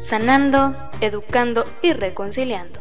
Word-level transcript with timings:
sanando, 0.00 0.74
educando 1.02 1.62
y 1.82 1.92
reconciliando. 1.92 2.80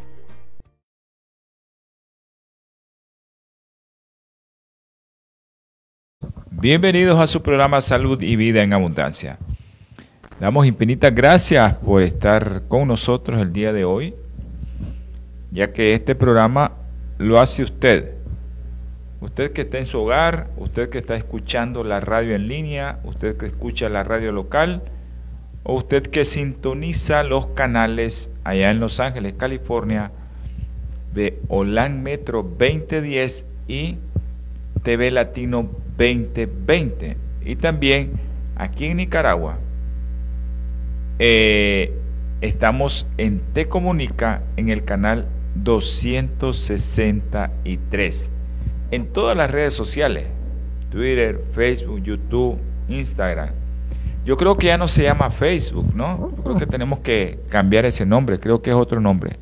Bienvenidos 6.50 7.20
a 7.20 7.28
su 7.28 7.44
programa 7.44 7.82
Salud 7.82 8.22
y 8.22 8.36
Vida 8.36 8.64
en 8.64 8.74
Abundancia. 8.74 9.38
Damos 10.40 10.66
infinitas 10.66 11.14
gracias 11.14 11.76
por 11.76 12.02
estar 12.02 12.64
con 12.68 12.88
nosotros 12.88 13.40
el 13.42 13.52
día 13.52 13.74
de 13.74 13.84
hoy, 13.84 14.16
ya 15.52 15.74
que 15.74 15.94
este 15.94 16.16
programa 16.16 16.72
lo 17.18 17.40
hace 17.40 17.64
usted. 17.64 18.16
Usted 19.20 19.52
que 19.52 19.62
está 19.62 19.78
en 19.78 19.86
su 19.86 20.00
hogar, 20.00 20.50
usted 20.58 20.90
que 20.90 20.98
está 20.98 21.18
escuchando 21.18 21.84
la 21.84 22.00
radio 22.00 22.34
en 22.34 22.48
línea, 22.48 23.00
usted 23.04 23.36
que 23.36 23.48
escucha 23.48 23.90
la 23.90 24.04
radio 24.04 24.32
local, 24.32 24.82
o 25.70 25.76
usted 25.76 26.04
que 26.08 26.26
sintoniza 26.26 27.22
los 27.22 27.46
canales 27.50 28.32
allá 28.44 28.72
en 28.72 28.80
Los 28.80 29.00
Ángeles, 29.00 29.36
California, 29.38 30.12
de 31.14 31.38
Olan 31.48 32.02
Metro 32.02 32.42
2010 32.42 33.46
y 33.68 33.98
TV 34.82 35.12
Latino 35.12 35.70
2020. 35.96 37.18
Y 37.46 37.56
también 37.56 38.14
aquí 38.56 38.86
en 38.86 38.98
Nicaragua 38.98 39.60
eh, 41.20 41.94
estamos 42.42 43.06
en 43.20 43.40
Te 43.54 43.68
Comunica 43.68 44.42
en 44.58 44.70
el 44.70 44.86
canal 44.86 45.28
263. 45.54 48.32
En 48.90 49.06
todas 49.14 49.38
las 49.38 49.52
redes 49.52 49.76
sociales, 49.76 50.26
Twitter, 50.90 51.40
Facebook, 51.54 52.02
YouTube, 52.02 52.58
Instagram 52.88 53.69
yo 54.30 54.38
creo 54.38 54.58
que 54.60 54.68
ya 54.68 54.78
no 54.78 54.88
se 54.88 55.02
llama 55.02 55.32
Facebook, 55.32 55.96
¿no? 55.96 56.32
Yo 56.38 56.44
creo 56.44 56.56
que 56.56 56.68
tenemos 56.68 57.00
que 57.00 57.40
cambiar 57.50 57.86
ese 57.86 58.06
nombre, 58.06 58.38
creo 58.38 58.62
que 58.62 58.70
es 58.70 58.76
otro 58.76 59.02
nombre. 59.02 59.40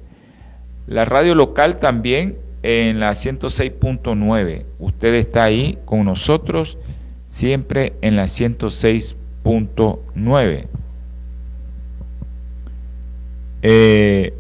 La 0.88 1.03
radio 1.03 1.35
local 1.35 1.79
también 1.79 2.38
en 2.63 3.02
la 3.02 3.11
106.9. 3.11 4.66
Usted 4.79 5.13
está 5.16 5.44
ahí 5.44 5.77
con 5.83 6.05
nosotros 6.05 6.77
siempre 7.27 7.95
en 7.99 8.16
la 8.16 8.27
106.9. 8.27 10.67
Eh, 13.63 14.33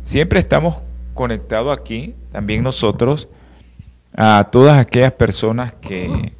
siempre 0.00 0.40
estamos 0.40 0.76
conectados 1.12 1.76
aquí, 1.76 2.14
también 2.32 2.62
nosotros, 2.62 3.28
a 4.14 4.48
todas 4.50 4.78
aquellas 4.78 5.12
personas 5.12 5.74
que 5.80 6.32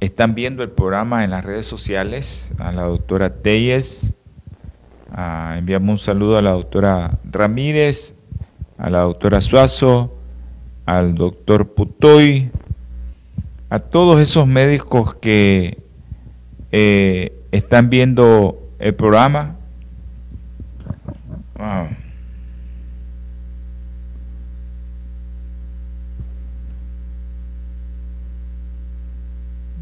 están 0.00 0.34
viendo 0.34 0.62
el 0.62 0.70
programa 0.70 1.24
en 1.24 1.30
las 1.30 1.44
redes 1.44 1.66
sociales, 1.66 2.52
a 2.58 2.70
la 2.72 2.82
doctora 2.82 3.42
Telles, 3.42 4.14
enviamos 5.56 6.00
un 6.00 6.04
saludo 6.04 6.38
a 6.38 6.42
la 6.42 6.52
doctora 6.52 7.18
Ramírez, 7.24 8.14
a 8.76 8.90
la 8.90 9.00
doctora 9.00 9.40
Suazo, 9.40 10.14
al 10.86 11.14
doctor 11.14 11.74
Putoy, 11.74 12.50
a 13.70 13.80
todos 13.80 14.20
esos 14.20 14.46
médicos 14.46 15.14
que 15.14 15.82
eh, 16.70 17.32
están 17.50 17.90
viendo 17.90 18.70
el 18.78 18.94
programa. 18.94 19.56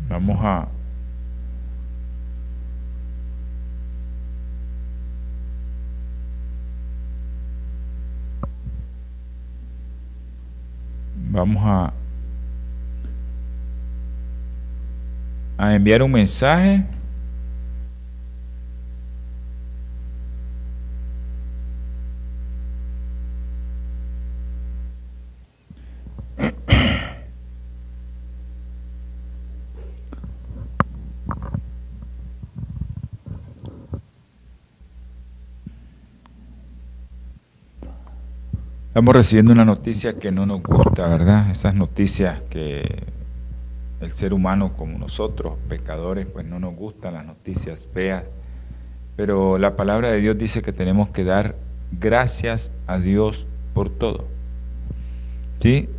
Vamos 0.09 0.39
a 0.43 0.69
Vamos 11.31 11.63
a 11.65 11.93
a 15.59 15.75
enviar 15.75 16.03
un 16.03 16.13
mensaje 16.13 16.85
Estamos 38.97 39.15
recibiendo 39.15 39.53
una 39.53 39.67
noticia 39.67 40.19
que 40.19 40.33
no 40.33 40.47
nos 40.47 40.63
gusta, 40.63 41.07
¿verdad? 41.07 41.51
Esas 41.51 41.75
noticias 41.75 42.41
que 42.49 43.03
el 44.01 44.15
ser 44.15 44.33
humano 44.33 44.73
como 44.75 44.97
nosotros, 44.97 45.59
pecadores, 45.69 46.25
pues 46.25 46.47
no 46.47 46.59
nos 46.59 46.75
gustan 46.75 47.13
las 47.13 47.27
noticias 47.27 47.87
feas. 47.93 48.25
Pero 49.15 49.59
la 49.59 49.77
palabra 49.77 50.09
de 50.09 50.21
Dios 50.23 50.39
dice 50.39 50.63
que 50.63 50.73
tenemos 50.73 51.11
que 51.11 51.25
dar 51.25 51.57
gracias 51.93 52.73
a 52.87 52.99
Dios 52.99 53.47
por 53.75 53.91
todo. 53.91 54.25
¿Sí? 55.61 55.91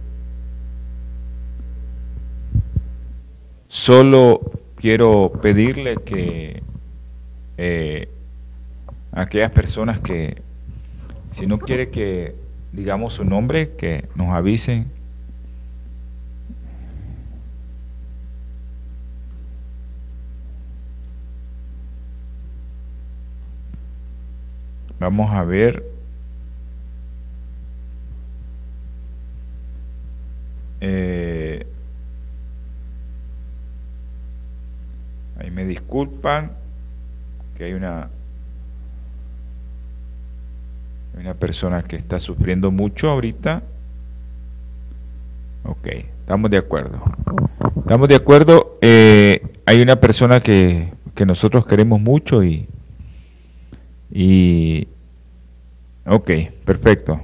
Solo 3.68 4.42
quiero 4.76 5.34
pedirle 5.40 5.98
que 5.98 6.64
eh, 7.60 8.10
aquellas 9.12 9.52
personas 9.52 10.00
que, 10.00 10.42
si 11.30 11.46
no 11.46 11.60
quiere 11.60 11.92
que 11.92 12.47
digamos 12.72 13.14
su 13.16 13.24
nombre, 13.24 13.76
que 13.76 14.08
nos 14.16 14.34
avisen. 14.34 14.92
Vamos 25.00 25.32
a 25.32 25.44
ver. 25.44 25.84
Eh, 30.82 31.66
ahí 35.40 35.50
me 35.52 35.66
disculpan 35.66 36.52
que 37.56 37.66
hay 37.66 37.74
una 37.74 38.10
una 41.20 41.34
persona 41.34 41.84
que 41.84 41.96
está 41.96 42.20
sufriendo 42.20 42.72
mucho 42.72 43.10
ahorita. 43.10 43.64
Ok, 45.64 45.88
estamos 45.88 46.50
de 46.52 46.58
acuerdo. 46.58 47.02
Estamos 47.78 48.08
de 48.08 48.16
acuerdo. 48.16 48.76
Eh, 48.82 49.42
hay 49.66 49.82
una 49.82 50.00
persona 50.00 50.40
que, 50.40 50.94
que, 51.16 51.26
nosotros 51.26 51.66
queremos 51.66 52.00
mucho 52.00 52.44
y, 52.44 52.68
y... 54.12 54.88
Ok, 56.06 56.32
perfecto. 56.64 57.20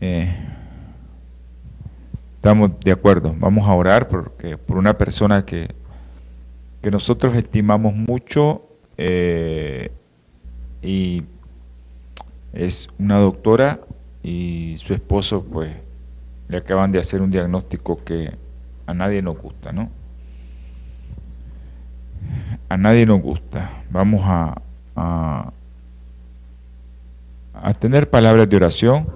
Eh, 0.00 0.36
estamos 2.36 2.72
de 2.80 2.92
acuerdo. 2.92 3.34
Vamos 3.38 3.66
a 3.66 3.72
orar 3.72 4.08
porque, 4.08 4.58
por 4.58 4.76
una 4.76 4.98
persona 4.98 5.46
que, 5.46 5.74
que 6.82 6.90
nosotros 6.90 7.34
estimamos 7.36 7.94
mucho 7.94 8.62
eh, 8.98 9.90
y 10.82 11.22
es 12.54 12.88
una 12.98 13.18
doctora 13.18 13.80
y 14.22 14.76
su 14.78 14.94
esposo 14.94 15.44
pues 15.44 15.74
le 16.48 16.56
acaban 16.56 16.92
de 16.92 17.00
hacer 17.00 17.20
un 17.20 17.30
diagnóstico 17.30 18.02
que 18.04 18.32
a 18.86 18.94
nadie 18.94 19.22
nos 19.22 19.36
gusta, 19.38 19.72
¿no? 19.72 19.90
A 22.68 22.76
nadie 22.76 23.06
nos 23.06 23.20
gusta. 23.20 23.82
Vamos 23.90 24.22
a, 24.24 24.62
a, 24.94 25.52
tener 27.80 28.08
palabras 28.08 28.48
de 28.48 28.56
oración 28.56 29.06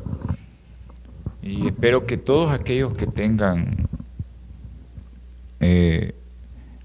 y 1.43 1.67
espero 1.67 2.07
que 2.07 2.17
todos 2.17 2.53
aquellos 2.53 2.97
que 2.97 3.07
tengan 3.07 3.89
eh, 5.61 6.15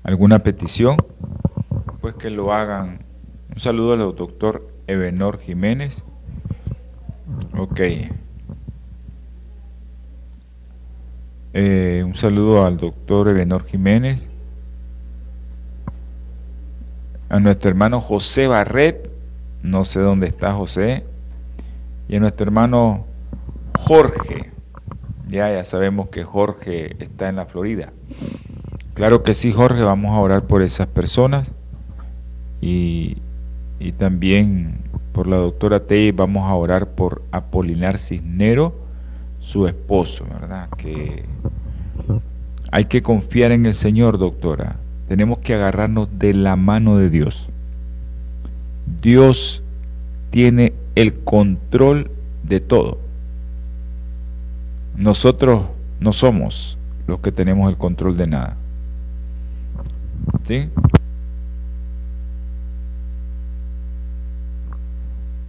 alguna 0.04 0.40
petición 0.40 0.98
después 1.88 2.16
que 2.16 2.30
lo 2.30 2.54
hagan. 2.54 3.00
Un 3.50 3.60
saludo 3.60 3.94
al 3.94 4.16
doctor 4.16 4.68
Ebenor 4.88 5.40
Jiménez. 5.40 6.04
Ok. 7.58 7.80
Eh, 11.54 12.04
un 12.06 12.16
saludo 12.16 12.66
al 12.66 12.78
doctor 12.78 13.28
Ebenor 13.30 13.66
Jiménez. 13.66 14.20
A 17.30 17.40
nuestro 17.40 17.70
hermano 17.70 18.02
José 18.02 18.48
Barret. 18.48 19.10
No 19.62 19.86
sé 19.86 20.00
dónde 20.00 20.28
está 20.28 20.54
José. 20.54 21.06
Y 22.08 22.16
a 22.16 22.20
nuestro 22.20 22.46
hermano 22.46 23.06
Jorge. 23.80 24.52
Ya, 25.28 25.52
ya 25.52 25.64
sabemos 25.64 26.10
que 26.10 26.24
Jorge 26.24 26.96
está 27.04 27.30
en 27.30 27.38
la 27.38 27.46
Florida. 27.46 27.92
Claro 28.94 29.24
que 29.24 29.34
sí, 29.34 29.52
Jorge, 29.52 29.82
vamos 29.82 30.16
a 30.16 30.20
orar 30.20 30.46
por 30.46 30.62
esas 30.62 30.86
personas 30.86 31.52
y, 32.62 33.18
también 33.98 34.83
por 35.14 35.28
la 35.28 35.38
doctora 35.38 35.82
Tey 35.82 36.12
vamos 36.12 36.50
a 36.50 36.56
orar 36.56 36.90
por 36.90 37.22
Apolinar 37.32 37.98
Cisnero, 37.98 38.76
su 39.40 39.68
esposo, 39.68 40.26
¿verdad? 40.26 40.70
Que 40.78 41.26
hay 42.72 42.86
que 42.86 43.04
confiar 43.04 43.52
en 43.52 43.66
el 43.68 43.76
Señor, 43.76 44.18
doctora. 44.18 44.78
Tenemos 45.08 45.38
que 45.40 45.54
agarrarnos 45.54 46.10
de 46.18 46.34
la 46.34 46.56
mano 46.56 46.98
de 46.98 47.10
Dios. 47.10 47.50
Dios 49.02 49.64
tiene 50.32 50.74
el 50.96 51.14
control 51.14 52.10
de 52.42 52.60
todo. 52.60 52.98
Nosotros 54.98 55.66
no 56.00 56.12
somos 56.12 56.78
los 57.08 57.20
que 57.20 57.32
tenemos 57.32 57.70
el 57.70 57.78
control 57.78 58.18
de 58.18 58.28
nada. 58.28 58.58
¿Sí? 60.48 60.70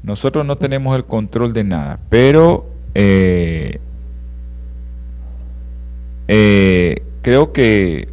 Nosotros 0.04 0.46
no 0.46 0.56
tenemos 0.56 0.94
el 0.96 1.04
control 1.04 1.52
de 1.52 1.64
nada, 1.64 1.98
pero 2.10 2.70
eh, 2.94 3.80
eh, 6.28 7.02
creo 7.22 7.52
que 7.52 8.08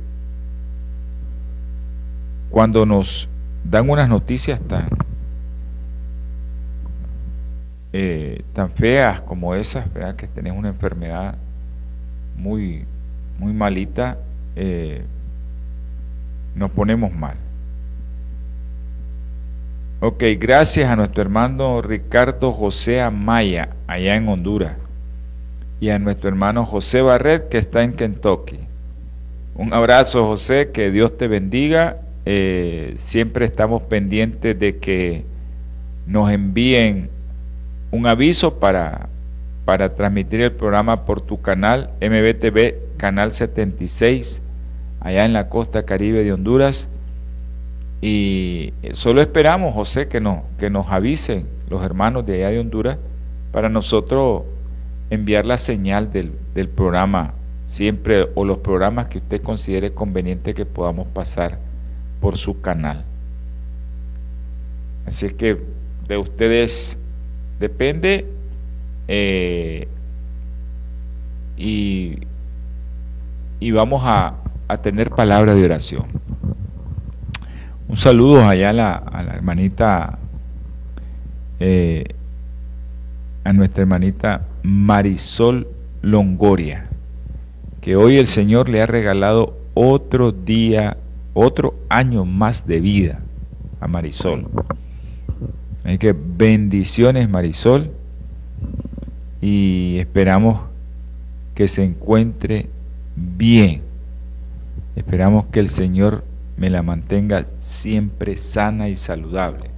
cuando 2.50 2.86
nos 2.86 3.30
dan 3.64 3.90
unas 3.90 4.10
noticias 4.10 4.60
tan 4.62 4.90
eh, 7.94 8.44
tan 8.54 8.72
feas 8.72 9.20
como 9.22 9.54
esas, 9.54 9.86
que 10.16 10.28
tenés 10.28 10.54
una 10.54 10.70
enfermedad 10.70 11.36
muy, 12.38 12.86
muy 13.38 13.52
malita, 13.54 14.18
eh, 14.56 15.04
nos 16.56 16.72
ponemos 16.72 17.14
mal. 17.14 17.36
Ok, 20.03 20.24
gracias 20.39 20.89
a 20.89 20.95
nuestro 20.95 21.21
hermano 21.21 21.80
Ricardo 21.80 22.53
José 22.53 23.00
Amaya, 23.01 23.69
allá 23.86 24.15
en 24.15 24.27
Honduras, 24.30 24.75
y 25.80 25.89
a 25.89 26.00
nuestro 26.00 26.27
hermano 26.27 26.65
José 26.65 27.03
Barret, 27.03 27.50
que 27.50 27.59
está 27.59 27.83
en 27.83 27.94
Kentucky. 27.94 28.57
Un 29.53 29.75
abrazo, 29.75 30.25
José, 30.25 30.71
que 30.74 30.89
Dios 30.89 31.15
te 31.19 31.27
bendiga. 31.27 31.98
Eh, 32.25 32.95
siempre 32.98 33.45
estamos 33.45 33.83
pendientes 33.83 34.57
de 34.59 34.80
que 34.80 35.24
nos 36.07 36.31
envíen 36.31 37.12
un 37.92 38.07
aviso 38.07 38.57
para, 38.57 39.07
para 39.65 39.94
transmitir 39.94 40.42
el 40.42 40.51
programa 40.51 41.06
por 41.06 41.21
tu 41.21 41.44
canal 41.44 41.92
MBTV, 42.01 42.97
canal 42.97 43.33
76, 43.33 44.42
allá 45.00 45.25
en 45.25 45.33
la 45.33 45.47
costa 45.47 45.83
caribe 45.83 46.24
de 46.24 46.33
Honduras. 46.33 46.89
Y 48.01 48.74
solo 48.94 49.21
esperamos, 49.21 49.74
José, 49.75 50.07
que, 50.07 50.19
no, 50.19 50.44
que 50.57 50.69
nos 50.69 50.88
avisen 50.89 51.48
los 51.69 51.83
hermanos 51.86 52.25
de 52.25 52.36
allá 52.36 52.50
de 52.50 52.59
Honduras 52.59 52.98
para 53.51 53.69
nosotros 53.69 54.44
enviar 55.09 55.45
la 55.45 55.57
señal 55.57 56.12
del, 56.12 56.33
del 56.56 56.68
programa 56.69 57.33
siempre 57.68 58.27
o 58.36 58.44
los 58.44 58.57
programas 58.57 59.07
que 59.07 59.19
usted 59.19 59.42
considere 59.42 59.94
conveniente 59.94 60.53
que 60.53 60.65
podamos 60.65 61.07
pasar 61.07 61.59
por 62.19 62.38
su 62.38 62.59
canal. 62.59 63.06
Así 65.06 65.27
es 65.27 65.33
que 65.33 65.62
de 66.07 66.18
ustedes 66.18 66.97
Depende 67.62 68.25
eh, 69.07 69.88
y, 71.56 72.18
vamos 73.71 74.01
a, 74.04 74.33
tener 74.81 75.12
palabra 75.12 75.54
de 75.54 75.63
oración. 75.63 76.06
Un 77.92 77.98
saludo 77.98 78.48
allá 78.48 78.70
a 78.70 78.74
la, 78.74 79.34
hermanita, 79.34 80.18
eh, 81.60 82.06
a 83.44 83.52
nuestra 83.52 83.82
hermanita 83.82 84.48
Marisol 84.64 85.68
Longoria, 86.02 86.88
que 87.82 87.98
hoy 87.98 88.16
el 88.16 88.28
Señor 88.28 88.70
le 88.70 88.82
ha 88.82 88.86
regalado 88.86 89.58
otro 89.74 90.32
día, 90.32 90.96
otro 91.34 91.76
año 91.90 92.24
más 92.24 92.66
de 92.66 92.80
vida 92.80 93.20
a 93.82 93.90
Marisol. 93.90 94.48
Así 95.84 95.98
que 95.98 96.14
bendiciones 96.14 97.28
Marisol 97.28 97.92
y 99.42 99.98
esperamos 100.00 100.62
que 101.56 101.68
se 101.68 101.84
encuentre 101.84 102.70
bien. 103.18 103.82
Esperamos 104.96 105.48
que 105.52 105.60
el 105.60 105.68
Señor 105.68 106.24
me 106.62 106.70
la 106.70 106.84
mantenga 106.84 107.48
siempre 107.81 108.38
sana 108.38 108.89
y 108.89 108.95
saludable. 108.95 109.72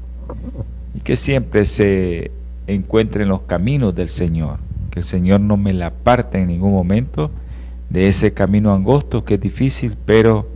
Y 0.94 1.00
que 1.00 1.16
siempre 1.16 1.66
se 1.66 2.32
encuentre 2.68 3.24
en 3.24 3.30
los 3.30 3.44
caminos 3.44 3.96
del 3.96 4.10
Señor, 4.10 4.60
que 4.92 5.00
el 5.00 5.06
Señor 5.06 5.40
no 5.40 5.56
me 5.56 5.74
la 5.74 5.92
parte 5.92 6.40
en 6.40 6.48
ningún 6.48 6.74
momento 6.74 7.32
de 7.90 8.08
ese 8.10 8.34
camino 8.34 8.74
angosto 8.74 9.24
que 9.24 9.36
es 9.36 9.40
difícil, 9.40 9.96
pero 10.06 10.50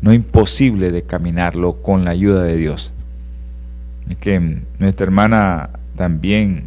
no 0.00 0.12
imposible 0.12 0.90
de 0.90 1.02
caminarlo 1.02 1.80
con 1.80 2.04
la 2.04 2.10
ayuda 2.10 2.42
de 2.42 2.56
Dios. 2.56 2.92
Que 4.18 4.62
nuestra 4.80 5.04
hermana 5.04 5.70
también, 5.96 6.66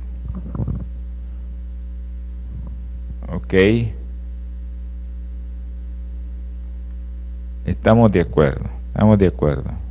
ok, 3.28 3.54
estamos 7.66 8.12
de 8.14 8.22
acuerdo, 8.22 8.70
estamos 8.94 9.18
de 9.18 9.28
acuerdo. 9.28 9.83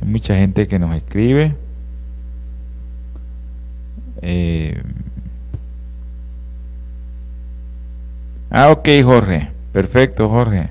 Hay 0.00 0.08
mucha 0.08 0.34
gente 0.36 0.68
que 0.68 0.78
nos 0.78 0.94
escribe. 0.96 1.54
Eh, 4.22 4.82
ah, 8.50 8.70
ok, 8.70 8.88
Jorge. 9.04 9.50
Perfecto, 9.72 10.28
Jorge. 10.28 10.68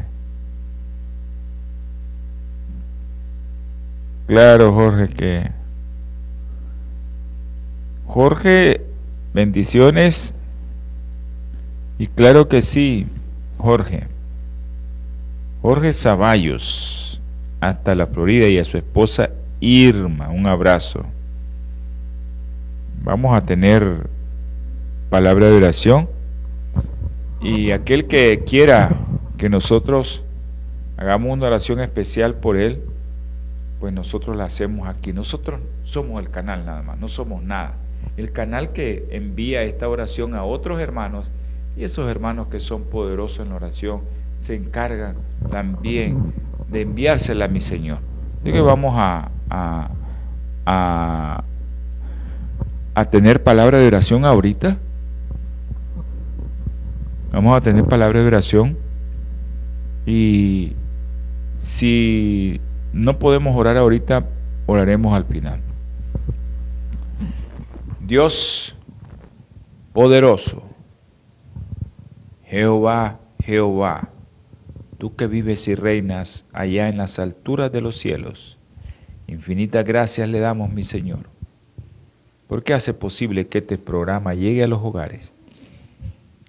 Claro, 4.27 4.73
Jorge, 4.73 5.07
que... 5.07 5.51
Jorge, 8.05 8.81
bendiciones. 9.33 10.33
Y 11.97 12.07
claro 12.07 12.47
que 12.47 12.61
sí, 12.61 13.07
Jorge. 13.57 14.07
Jorge 15.61 15.93
Zaballos, 15.93 17.06
hasta 17.59 17.95
la 17.95 18.07
Florida, 18.07 18.47
y 18.47 18.57
a 18.57 18.63
su 18.63 18.77
esposa 18.77 19.29
Irma, 19.59 20.29
un 20.29 20.45
abrazo. 20.47 21.03
Vamos 23.03 23.35
a 23.35 23.45
tener 23.45 24.07
palabra 25.09 25.47
de 25.47 25.57
oración. 25.57 26.09
Y 27.41 27.71
aquel 27.71 28.07
que 28.07 28.43
quiera 28.45 28.89
que 29.37 29.49
nosotros 29.49 30.23
hagamos 30.97 31.31
una 31.31 31.47
oración 31.47 31.79
especial 31.79 32.35
por 32.35 32.57
él, 32.57 32.81
pues 33.79 33.93
nosotros 33.93 34.35
la 34.35 34.45
hacemos 34.45 34.87
aquí. 34.87 35.13
Nosotros 35.13 35.59
somos 35.83 36.21
el 36.21 36.29
canal 36.29 36.65
nada 36.65 36.81
más, 36.81 36.97
no 36.97 37.07
somos 37.07 37.43
nada. 37.43 37.75
El 38.15 38.31
canal 38.31 38.73
que 38.73 39.07
envía 39.11 39.63
esta 39.63 39.87
oración 39.87 40.33
a 40.33 40.43
otros 40.43 40.79
hermanos 40.79 41.31
y 41.75 41.83
esos 41.83 42.09
hermanos 42.09 42.47
que 42.47 42.59
son 42.59 42.83
poderosos 42.83 43.39
en 43.39 43.49
la 43.49 43.55
oración 43.55 44.01
se 44.39 44.55
encargan 44.55 45.15
también 45.49 46.33
de 46.69 46.81
enviársela 46.81 47.45
a 47.45 47.47
mi 47.47 47.59
Señor. 47.59 47.99
Así 48.41 48.51
que 48.51 48.61
vamos 48.61 48.93
a, 48.97 49.31
a, 49.49 49.89
a, 50.65 51.43
a 52.95 53.05
tener 53.05 53.43
palabra 53.43 53.79
de 53.79 53.87
oración 53.87 54.25
ahorita. 54.25 54.77
Vamos 57.31 57.55
a 57.57 57.61
tener 57.61 57.83
palabra 57.85 58.21
de 58.21 58.27
oración. 58.27 58.77
Y 60.05 60.73
si 61.57 62.61
no 62.93 63.19
podemos 63.19 63.55
orar 63.55 63.77
ahorita, 63.77 64.25
oraremos 64.65 65.13
al 65.15 65.25
final. 65.25 65.59
Dios 67.99 68.75
poderoso, 69.91 70.63
Jehová, 72.45 73.19
Jehová, 73.43 74.09
tú 74.97 75.15
que 75.15 75.27
vives 75.27 75.67
y 75.67 75.75
reinas 75.75 76.45
allá 76.53 76.89
en 76.89 76.97
las 76.97 77.19
alturas 77.19 77.71
de 77.71 77.81
los 77.81 77.97
cielos. 77.97 78.57
Infinitas 79.27 79.85
gracias 79.85 80.29
le 80.29 80.39
damos, 80.39 80.71
mi 80.71 80.83
Señor, 80.83 81.29
porque 82.47 82.73
hace 82.73 82.93
posible 82.93 83.47
que 83.47 83.59
este 83.59 83.77
programa 83.77 84.33
llegue 84.33 84.63
a 84.63 84.67
los 84.67 84.81
hogares. 84.81 85.33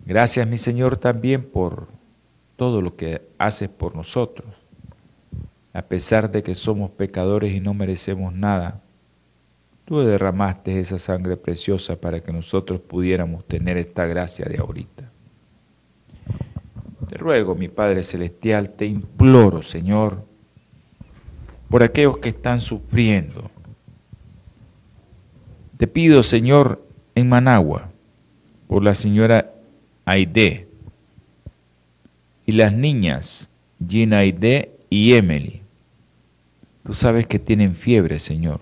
Gracias, 0.06 0.46
mi 0.46 0.56
Señor, 0.56 0.96
también 0.96 1.44
por 1.44 1.88
todo 2.56 2.80
lo 2.80 2.96
que 2.96 3.22
haces 3.36 3.68
por 3.68 3.94
nosotros. 3.94 4.48
A 5.72 5.82
pesar 5.82 6.30
de 6.30 6.42
que 6.42 6.54
somos 6.54 6.90
pecadores 6.90 7.52
y 7.52 7.60
no 7.60 7.74
merecemos 7.74 8.32
nada, 8.32 8.80
tú 9.84 10.00
derramaste 10.00 10.80
esa 10.80 10.98
sangre 10.98 11.36
preciosa 11.36 11.96
para 11.96 12.20
que 12.20 12.32
nosotros 12.32 12.80
pudiéramos 12.80 13.46
tener 13.46 13.76
esta 13.76 14.06
gracia 14.06 14.46
de 14.46 14.58
ahorita. 14.58 15.10
Te 17.08 17.16
ruego, 17.16 17.54
mi 17.54 17.68
Padre 17.68 18.04
Celestial, 18.04 18.70
te 18.70 18.86
imploro, 18.86 19.62
Señor, 19.62 20.24
por 21.70 21.82
aquellos 21.82 22.18
que 22.18 22.28
están 22.30 22.60
sufriendo. 22.60 23.50
Te 25.76 25.86
pido, 25.86 26.22
Señor, 26.22 26.84
en 27.14 27.28
Managua, 27.28 27.90
por 28.66 28.82
la 28.84 28.94
señora 28.94 29.54
Aide 30.04 30.68
y 32.46 32.52
las 32.52 32.72
niñas 32.72 33.50
Gina 33.86 34.18
Aide 34.18 34.76
y 34.90 35.14
Emily. 35.14 35.62
Tú 36.84 36.94
sabes 36.94 37.26
que 37.26 37.38
tienen 37.38 37.74
fiebre, 37.74 38.18
Señor. 38.18 38.60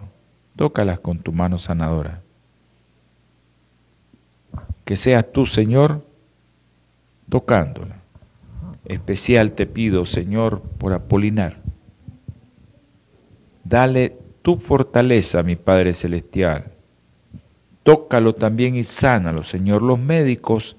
Tócalas 0.56 1.00
con 1.00 1.18
tu 1.18 1.32
mano 1.32 1.58
sanadora. 1.58 2.22
Que 4.84 4.96
seas 4.96 5.30
tú, 5.32 5.46
Señor, 5.46 6.04
tocándola. 7.28 8.05
Especial 8.86 9.52
te 9.52 9.66
pido, 9.66 10.06
Señor, 10.06 10.62
por 10.62 10.92
Apolinar. 10.92 11.60
Dale 13.64 14.16
tu 14.42 14.58
fortaleza, 14.58 15.42
mi 15.42 15.56
Padre 15.56 15.92
Celestial. 15.92 16.72
Tócalo 17.82 18.34
también 18.34 18.76
y 18.76 18.84
sánalo, 18.84 19.42
Señor. 19.42 19.82
Los 19.82 19.98
médicos 19.98 20.76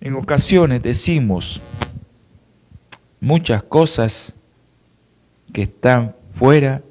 en 0.00 0.14
ocasiones 0.14 0.82
decimos 0.82 1.60
muchas 3.20 3.62
cosas 3.64 4.34
que 5.52 5.62
están 5.62 6.14
fuera 6.32 6.82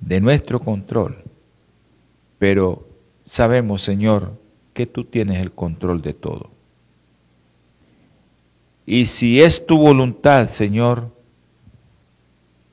de 0.00 0.20
nuestro 0.20 0.60
control, 0.60 1.24
pero 2.38 2.86
sabemos, 3.24 3.82
Señor, 3.82 4.38
que 4.74 4.86
tú 4.86 5.04
tienes 5.04 5.40
el 5.40 5.52
control 5.52 6.02
de 6.02 6.12
todo. 6.12 6.57
Y 8.90 9.04
si 9.04 9.42
es 9.42 9.66
tu 9.66 9.76
voluntad, 9.76 10.48
Señor, 10.48 11.10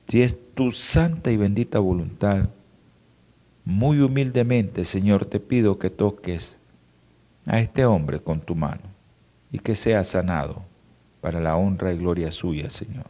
si 0.08 0.22
es 0.22 0.34
tu 0.54 0.72
santa 0.72 1.30
y 1.30 1.36
bendita 1.36 1.78
voluntad, 1.78 2.48
muy 3.66 4.00
humildemente, 4.00 4.86
Señor, 4.86 5.26
te 5.26 5.40
pido 5.40 5.78
que 5.78 5.90
toques 5.90 6.56
a 7.44 7.60
este 7.60 7.84
hombre 7.84 8.18
con 8.18 8.40
tu 8.40 8.54
mano 8.54 8.80
y 9.52 9.58
que 9.58 9.76
sea 9.76 10.04
sanado 10.04 10.62
para 11.20 11.38
la 11.38 11.54
honra 11.54 11.92
y 11.92 11.98
gloria 11.98 12.30
suya, 12.30 12.70
Señor. 12.70 13.04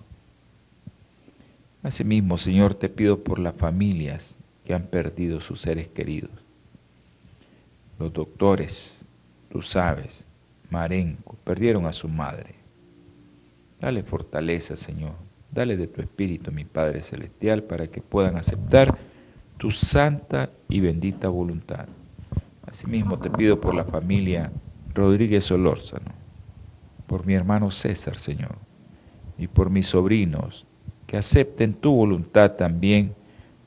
Asimismo, 1.85 2.39
Señor, 2.39 2.75
te 2.75 2.89
pido 2.89 3.23
por 3.23 3.39
las 3.39 3.55
familias 3.55 4.37
que 4.65 4.75
han 4.75 4.83
perdido 4.83 5.41
sus 5.41 5.61
seres 5.61 5.87
queridos. 5.87 6.33
Los 8.01 8.13
doctores, 8.13 8.99
tú 9.49 9.63
sabes, 9.63 10.25
Marenco, 10.71 11.37
perdieron 11.45 11.87
a 11.87 11.93
su 11.93 12.09
madre. 12.09 12.56
Dale 13.87 14.03
fortaleza, 14.03 14.77
Señor. 14.77 15.13
Dale 15.49 15.77
de 15.77 15.87
tu 15.87 16.01
Espíritu, 16.01 16.51
mi 16.51 16.65
Padre 16.65 17.03
Celestial, 17.03 17.63
para 17.63 17.87
que 17.87 18.01
puedan 18.01 18.37
aceptar 18.37 18.99
tu 19.59 19.71
santa 19.71 20.51
y 20.69 20.81
bendita 20.81 21.29
voluntad. 21.29 21.87
Asimismo 22.67 23.17
te 23.21 23.31
pido 23.31 23.61
por 23.61 23.77
la 23.77 23.85
familia 23.85 24.51
Rodríguez 24.93 25.45
Solórzano, 25.45 26.11
por 27.07 27.25
mi 27.25 27.35
hermano 27.35 27.71
César, 27.71 28.19
Señor, 28.19 28.57
y 29.39 29.47
por 29.47 29.71
mis 29.71 29.87
sobrinos, 29.87 30.67
que 31.07 31.17
acepten 31.17 31.73
tu 31.73 31.95
voluntad 31.95 32.57
también 32.57 33.15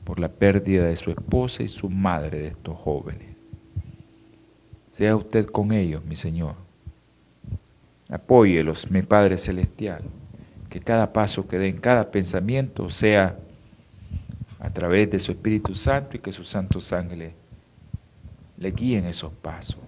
por 0.04 0.20
la 0.20 0.28
pérdida 0.28 0.84
de 0.84 0.96
su 0.96 1.10
esposa 1.10 1.62
y 1.62 1.68
su 1.68 1.88
madre 1.88 2.40
de 2.40 2.48
estos 2.48 2.76
jóvenes. 2.76 3.34
Sea 4.92 5.16
usted 5.16 5.46
con 5.46 5.72
ellos, 5.72 6.04
mi 6.04 6.14
Señor 6.14 6.56
Apóyelos, 8.10 8.90
mi 8.90 9.02
Padre 9.02 9.38
Celestial, 9.38 10.02
que 10.68 10.80
cada 10.80 11.12
paso 11.12 11.46
que 11.46 11.58
den, 11.58 11.78
cada 11.78 12.10
pensamiento 12.10 12.90
sea 12.90 13.38
a 14.58 14.70
través 14.70 15.10
de 15.10 15.20
su 15.20 15.30
Espíritu 15.32 15.74
Santo 15.74 16.16
y 16.16 16.20
que 16.20 16.32
su 16.32 16.44
Santo 16.44 16.80
Sangre 16.80 17.34
le 18.58 18.70
guíen 18.72 19.06
esos 19.06 19.32
pasos. 19.32 19.78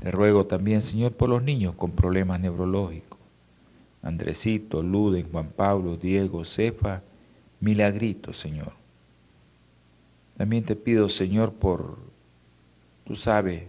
Te 0.00 0.10
ruego 0.10 0.46
también, 0.46 0.82
Señor, 0.82 1.12
por 1.12 1.30
los 1.30 1.42
niños 1.42 1.74
con 1.74 1.92
problemas 1.92 2.38
neurológicos. 2.38 3.18
Andresito, 4.02 4.82
Luden, 4.82 5.30
Juan 5.32 5.48
Pablo, 5.48 5.96
Diego, 5.96 6.44
Cefa, 6.44 7.00
Milagrito, 7.60 8.34
Señor. 8.34 8.72
También 10.36 10.64
te 10.64 10.76
pido, 10.76 11.08
Señor, 11.08 11.54
por, 11.54 11.96
tú 13.04 13.16
sabes, 13.16 13.62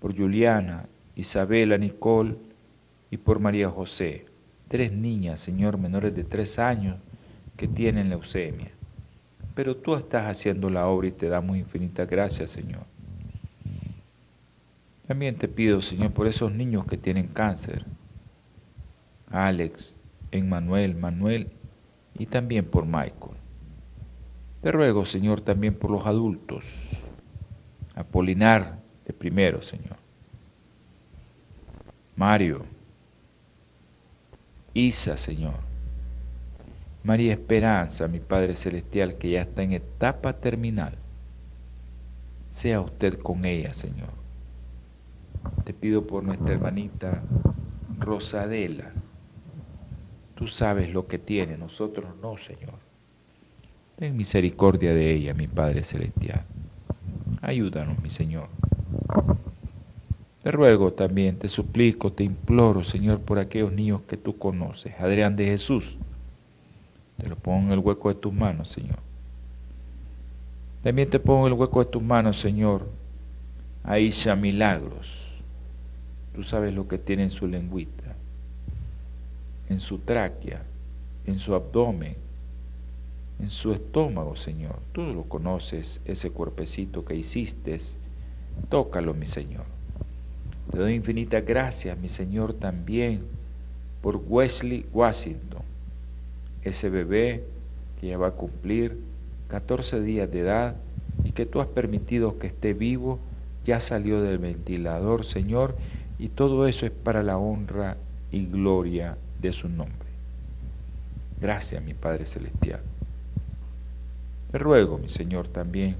por 0.00 0.16
Juliana, 0.16 0.86
Isabela, 1.16 1.78
Nicole 1.78 2.36
y 3.10 3.16
por 3.16 3.38
María 3.38 3.68
José, 3.68 4.26
tres 4.68 4.92
niñas, 4.92 5.40
Señor, 5.40 5.78
menores 5.78 6.14
de 6.14 6.24
tres 6.24 6.58
años 6.58 6.96
que 7.56 7.68
tienen 7.68 8.08
leucemia. 8.08 8.70
Pero 9.54 9.76
tú 9.76 9.94
estás 9.94 10.24
haciendo 10.26 10.70
la 10.70 10.86
obra 10.86 11.08
y 11.08 11.12
te 11.12 11.28
damos 11.28 11.56
infinitas 11.56 12.08
gracias, 12.08 12.50
Señor. 12.50 12.84
También 15.06 15.36
te 15.36 15.48
pido, 15.48 15.82
Señor, 15.82 16.12
por 16.12 16.26
esos 16.26 16.52
niños 16.52 16.86
que 16.86 16.96
tienen 16.96 17.26
cáncer. 17.26 17.84
Alex, 19.30 19.94
Emmanuel, 20.30 20.94
Manuel 20.94 21.50
y 22.18 22.26
también 22.26 22.64
por 22.64 22.86
Michael. 22.86 23.36
Te 24.62 24.72
ruego, 24.72 25.04
Señor, 25.04 25.40
también 25.40 25.74
por 25.74 25.90
los 25.90 26.06
adultos. 26.06 26.64
Apolinar 27.94 28.78
de 29.04 29.12
primero, 29.12 29.60
Señor. 29.60 30.01
Mario, 32.16 32.64
Isa, 34.74 35.16
Señor. 35.16 35.54
María 37.04 37.32
Esperanza, 37.32 38.06
mi 38.06 38.20
Padre 38.20 38.54
Celestial, 38.54 39.18
que 39.18 39.30
ya 39.30 39.42
está 39.42 39.62
en 39.62 39.72
etapa 39.72 40.34
terminal. 40.34 40.96
Sea 42.52 42.80
usted 42.80 43.18
con 43.18 43.44
ella, 43.44 43.74
Señor. 43.74 44.10
Te 45.64 45.74
pido 45.74 46.06
por 46.06 46.22
nuestra 46.22 46.54
hermanita 46.54 47.22
Rosadela. 47.98 48.92
Tú 50.36 50.46
sabes 50.46 50.92
lo 50.92 51.06
que 51.06 51.18
tiene, 51.18 51.56
nosotros 51.56 52.14
no, 52.20 52.36
Señor. 52.38 52.74
Ten 53.96 54.16
misericordia 54.16 54.94
de 54.94 55.12
ella, 55.12 55.34
mi 55.34 55.48
Padre 55.48 55.82
Celestial. 55.82 56.44
Ayúdanos, 57.40 58.00
mi 58.00 58.10
Señor. 58.10 58.48
Te 60.42 60.50
ruego 60.50 60.92
también, 60.92 61.38
te 61.38 61.48
suplico, 61.48 62.12
te 62.12 62.24
imploro, 62.24 62.82
Señor, 62.82 63.20
por 63.20 63.38
aquellos 63.38 63.72
niños 63.72 64.00
que 64.08 64.16
tú 64.16 64.38
conoces. 64.38 64.92
Adrián 64.98 65.36
de 65.36 65.44
Jesús, 65.44 65.96
te 67.16 67.28
lo 67.28 67.36
pongo 67.36 67.66
en 67.66 67.72
el 67.72 67.78
hueco 67.78 68.08
de 68.08 68.16
tus 68.16 68.32
manos, 68.32 68.68
Señor. 68.68 68.98
También 70.82 71.08
te 71.08 71.20
pongo 71.20 71.46
en 71.46 71.52
el 71.52 71.58
hueco 71.58 71.84
de 71.84 71.90
tus 71.90 72.02
manos, 72.02 72.40
Señor, 72.40 72.88
Aisha 73.84 74.34
Milagros. 74.34 75.12
Tú 76.34 76.42
sabes 76.42 76.74
lo 76.74 76.88
que 76.88 76.98
tiene 76.98 77.22
en 77.22 77.30
su 77.30 77.46
lengüita, 77.46 78.16
en 79.68 79.78
su 79.78 79.98
tráquea, 79.98 80.64
en 81.24 81.38
su 81.38 81.54
abdomen, 81.54 82.16
en 83.38 83.48
su 83.48 83.70
estómago, 83.70 84.34
Señor. 84.34 84.80
Tú 84.90 85.02
lo 85.02 85.22
conoces, 85.22 86.00
ese 86.04 86.30
cuerpecito 86.30 87.04
que 87.04 87.14
hiciste. 87.14 87.78
Tócalo, 88.68 89.14
mi 89.14 89.26
Señor. 89.26 89.81
Te 90.72 90.78
doy 90.78 90.94
infinitas 90.94 91.44
gracias, 91.44 91.98
mi 91.98 92.08
Señor, 92.08 92.54
también 92.54 93.24
por 94.00 94.16
Wesley 94.26 94.86
Washington, 94.92 95.60
ese 96.64 96.88
bebé 96.88 97.44
que 98.00 98.08
ya 98.08 98.16
va 98.16 98.28
a 98.28 98.32
cumplir 98.32 98.98
14 99.48 100.00
días 100.00 100.30
de 100.30 100.40
edad 100.40 100.76
y 101.24 101.32
que 101.32 101.44
tú 101.44 101.60
has 101.60 101.66
permitido 101.66 102.38
que 102.38 102.46
esté 102.46 102.72
vivo, 102.72 103.18
ya 103.66 103.80
salió 103.80 104.22
del 104.22 104.38
ventilador, 104.38 105.26
Señor, 105.26 105.76
y 106.18 106.28
todo 106.28 106.66
eso 106.66 106.86
es 106.86 106.92
para 106.92 107.22
la 107.22 107.36
honra 107.36 107.98
y 108.30 108.46
gloria 108.46 109.18
de 109.42 109.52
su 109.52 109.68
nombre. 109.68 110.08
Gracias, 111.38 111.82
mi 111.82 111.92
Padre 111.92 112.24
Celestial. 112.24 112.80
Te 114.50 114.58
ruego, 114.58 114.96
mi 114.96 115.08
Señor, 115.08 115.48
también 115.48 115.96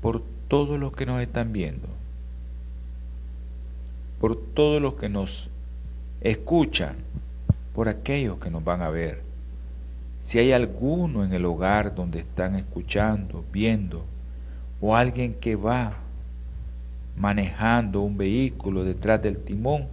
por 0.00 0.22
todos 0.48 0.80
los 0.80 0.92
que 0.92 1.06
nos 1.06 1.22
están 1.22 1.52
viendo, 1.52 1.88
por 4.22 4.36
todos 4.36 4.80
los 4.80 4.94
que 4.94 5.08
nos 5.08 5.50
escuchan, 6.20 6.94
por 7.74 7.88
aquellos 7.88 8.38
que 8.38 8.52
nos 8.52 8.62
van 8.62 8.80
a 8.80 8.88
ver. 8.88 9.20
Si 10.22 10.38
hay 10.38 10.52
alguno 10.52 11.24
en 11.24 11.32
el 11.32 11.44
hogar 11.44 11.92
donde 11.92 12.20
están 12.20 12.54
escuchando, 12.54 13.44
viendo, 13.52 14.04
o 14.80 14.94
alguien 14.94 15.34
que 15.34 15.56
va 15.56 15.94
manejando 17.16 18.00
un 18.02 18.16
vehículo 18.16 18.84
detrás 18.84 19.20
del 19.20 19.38
timón 19.38 19.88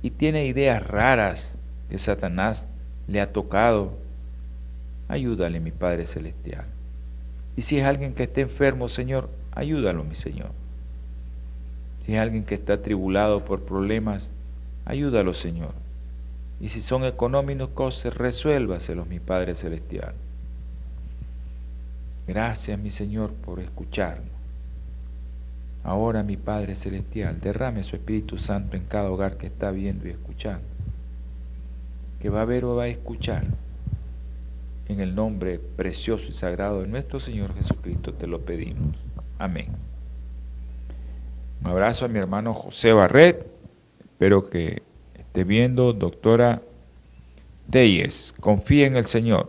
y 0.00 0.10
tiene 0.10 0.46
ideas 0.46 0.80
raras 0.80 1.56
que 1.90 1.98
Satanás 1.98 2.66
le 3.08 3.20
ha 3.20 3.32
tocado, 3.32 3.98
ayúdale, 5.08 5.58
mi 5.58 5.72
Padre 5.72 6.06
Celestial. 6.06 6.66
Y 7.56 7.62
si 7.62 7.80
es 7.80 7.84
alguien 7.84 8.14
que 8.14 8.22
esté 8.22 8.42
enfermo, 8.42 8.88
Señor, 8.88 9.28
ayúdalo, 9.50 10.04
mi 10.04 10.14
Señor. 10.14 10.63
Si 12.04 12.14
es 12.14 12.20
alguien 12.20 12.44
que 12.44 12.54
está 12.54 12.82
tribulado 12.82 13.44
por 13.44 13.62
problemas, 13.62 14.30
ayúdalo, 14.84 15.32
Señor. 15.34 15.72
Y 16.60 16.68
si 16.68 16.80
son 16.80 17.04
económicos, 17.04 18.04
resuélvaselos, 18.04 19.06
mi 19.06 19.20
Padre 19.20 19.54
Celestial. 19.54 20.14
Gracias, 22.26 22.78
mi 22.78 22.90
Señor, 22.90 23.32
por 23.32 23.60
escucharnos. 23.60 24.34
Ahora, 25.82 26.22
mi 26.22 26.36
Padre 26.36 26.74
Celestial, 26.74 27.40
derrame 27.40 27.82
su 27.82 27.96
Espíritu 27.96 28.38
Santo 28.38 28.76
en 28.76 28.84
cada 28.84 29.10
hogar 29.10 29.36
que 29.36 29.46
está 29.46 29.70
viendo 29.70 30.06
y 30.06 30.10
escuchando. 30.10 30.64
Que 32.20 32.30
va 32.30 32.42
a 32.42 32.46
ver 32.46 32.64
o 32.64 32.76
va 32.76 32.84
a 32.84 32.88
escuchar. 32.88 33.44
En 34.88 35.00
el 35.00 35.14
nombre 35.14 35.58
precioso 35.58 36.26
y 36.28 36.32
sagrado 36.32 36.82
de 36.82 36.88
nuestro 36.88 37.20
Señor 37.20 37.54
Jesucristo 37.54 38.14
te 38.14 38.26
lo 38.26 38.40
pedimos. 38.40 38.96
Amén. 39.38 39.93
Un 41.64 41.70
abrazo 41.70 42.04
a 42.04 42.08
mi 42.08 42.18
hermano 42.18 42.52
José 42.52 42.92
Barret. 42.92 43.46
Espero 44.04 44.50
que 44.50 44.82
esté 45.18 45.44
viendo, 45.44 45.94
doctora 45.94 46.60
Teyes. 47.70 48.34
Confía 48.38 48.86
en 48.86 48.96
el 48.96 49.06
Señor. 49.06 49.48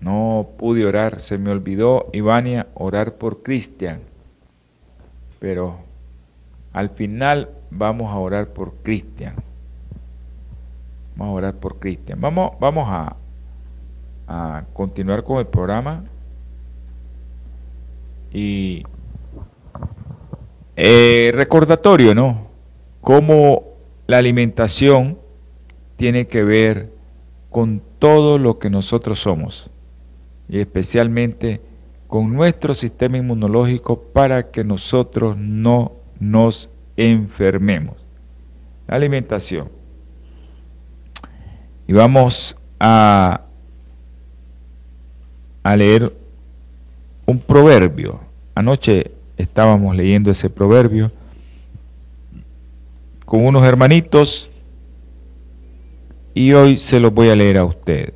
No 0.00 0.48
pude 0.58 0.84
orar, 0.84 1.20
se 1.20 1.38
me 1.38 1.50
olvidó, 1.50 2.10
Ivania, 2.12 2.66
orar 2.74 3.18
por 3.18 3.44
Cristian. 3.44 4.00
Pero 5.38 5.78
al 6.72 6.90
final 6.90 7.50
vamos 7.70 8.12
a 8.12 8.18
orar 8.18 8.48
por 8.48 8.74
Cristian. 8.82 9.36
Vamos 11.14 11.34
a 11.34 11.36
orar 11.36 11.54
por 11.54 11.78
Cristian. 11.78 12.20
Vamos, 12.20 12.58
vamos 12.58 12.88
a 14.26 14.64
continuar 14.72 15.22
con 15.22 15.38
el 15.38 15.46
programa. 15.46 16.02
Y 18.32 18.84
eh, 20.80 21.32
recordatorio, 21.34 22.14
¿no? 22.14 22.46
Cómo 23.00 23.64
la 24.06 24.18
alimentación 24.18 25.18
tiene 25.96 26.28
que 26.28 26.44
ver 26.44 26.92
con 27.50 27.82
todo 27.98 28.38
lo 28.38 28.60
que 28.60 28.70
nosotros 28.70 29.18
somos 29.18 29.72
y 30.48 30.60
especialmente 30.60 31.60
con 32.06 32.32
nuestro 32.32 32.74
sistema 32.74 33.18
inmunológico 33.18 34.00
para 34.00 34.52
que 34.52 34.62
nosotros 34.62 35.36
no 35.36 35.94
nos 36.20 36.70
enfermemos. 36.96 37.96
La 38.86 38.94
alimentación. 38.94 39.68
Y 41.88 41.92
vamos 41.92 42.56
a, 42.78 43.40
a 45.64 45.76
leer 45.76 46.14
un 47.26 47.40
proverbio. 47.40 48.20
Anoche 48.54 49.17
estábamos 49.38 49.96
leyendo 49.96 50.30
ese 50.30 50.50
proverbio 50.50 51.10
con 53.24 53.44
unos 53.46 53.64
hermanitos 53.64 54.50
y 56.34 56.52
hoy 56.52 56.76
se 56.76 57.00
los 57.00 57.12
voy 57.14 57.30
a 57.30 57.36
leer 57.36 57.58
a 57.58 57.64
ustedes. 57.64 58.12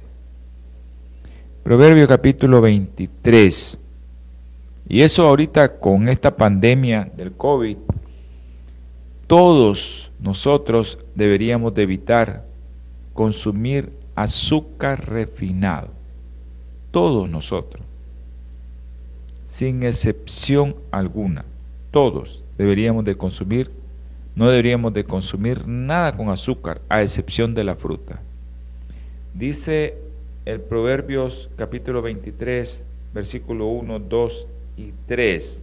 Proverbio 1.63 2.09
capítulo 2.09 2.61
23. 2.61 3.79
Y 4.89 5.03
eso 5.03 5.27
ahorita 5.27 5.79
con 5.79 6.09
esta 6.09 6.37
pandemia 6.37 7.11
del 7.17 7.33
COVID, 7.33 7.77
todos 9.27 10.11
nosotros 10.21 10.99
deberíamos 11.15 11.73
de 11.75 11.83
evitar 11.83 12.45
consumir 13.15 13.93
azúcar 14.15 15.09
refinado. 15.09 15.89
Todos 16.91 17.29
nosotros. 17.31 17.85
Sin 19.62 19.85
excepción 19.85 20.75
alguna. 20.90 21.44
Todos 21.92 22.42
deberíamos 22.59 23.05
de 23.05 23.14
consumir, 23.14 23.70
no 24.35 24.48
deberíamos 24.51 24.92
de 24.92 25.05
consumir 25.05 25.68
nada 25.68 26.16
con 26.16 26.31
azúcar, 26.31 26.81
a 26.88 27.01
excepción 27.01 27.55
de 27.55 27.62
la 27.62 27.77
fruta. 27.77 28.20
Dice 29.35 29.94
el 30.46 30.61
Proverbios 30.61 31.48
capítulo 31.55 32.03
23, 32.03 32.83
versículo 33.14 33.68
1, 33.68 34.01
2 34.01 34.48
y 34.79 34.94
3. 35.07 35.62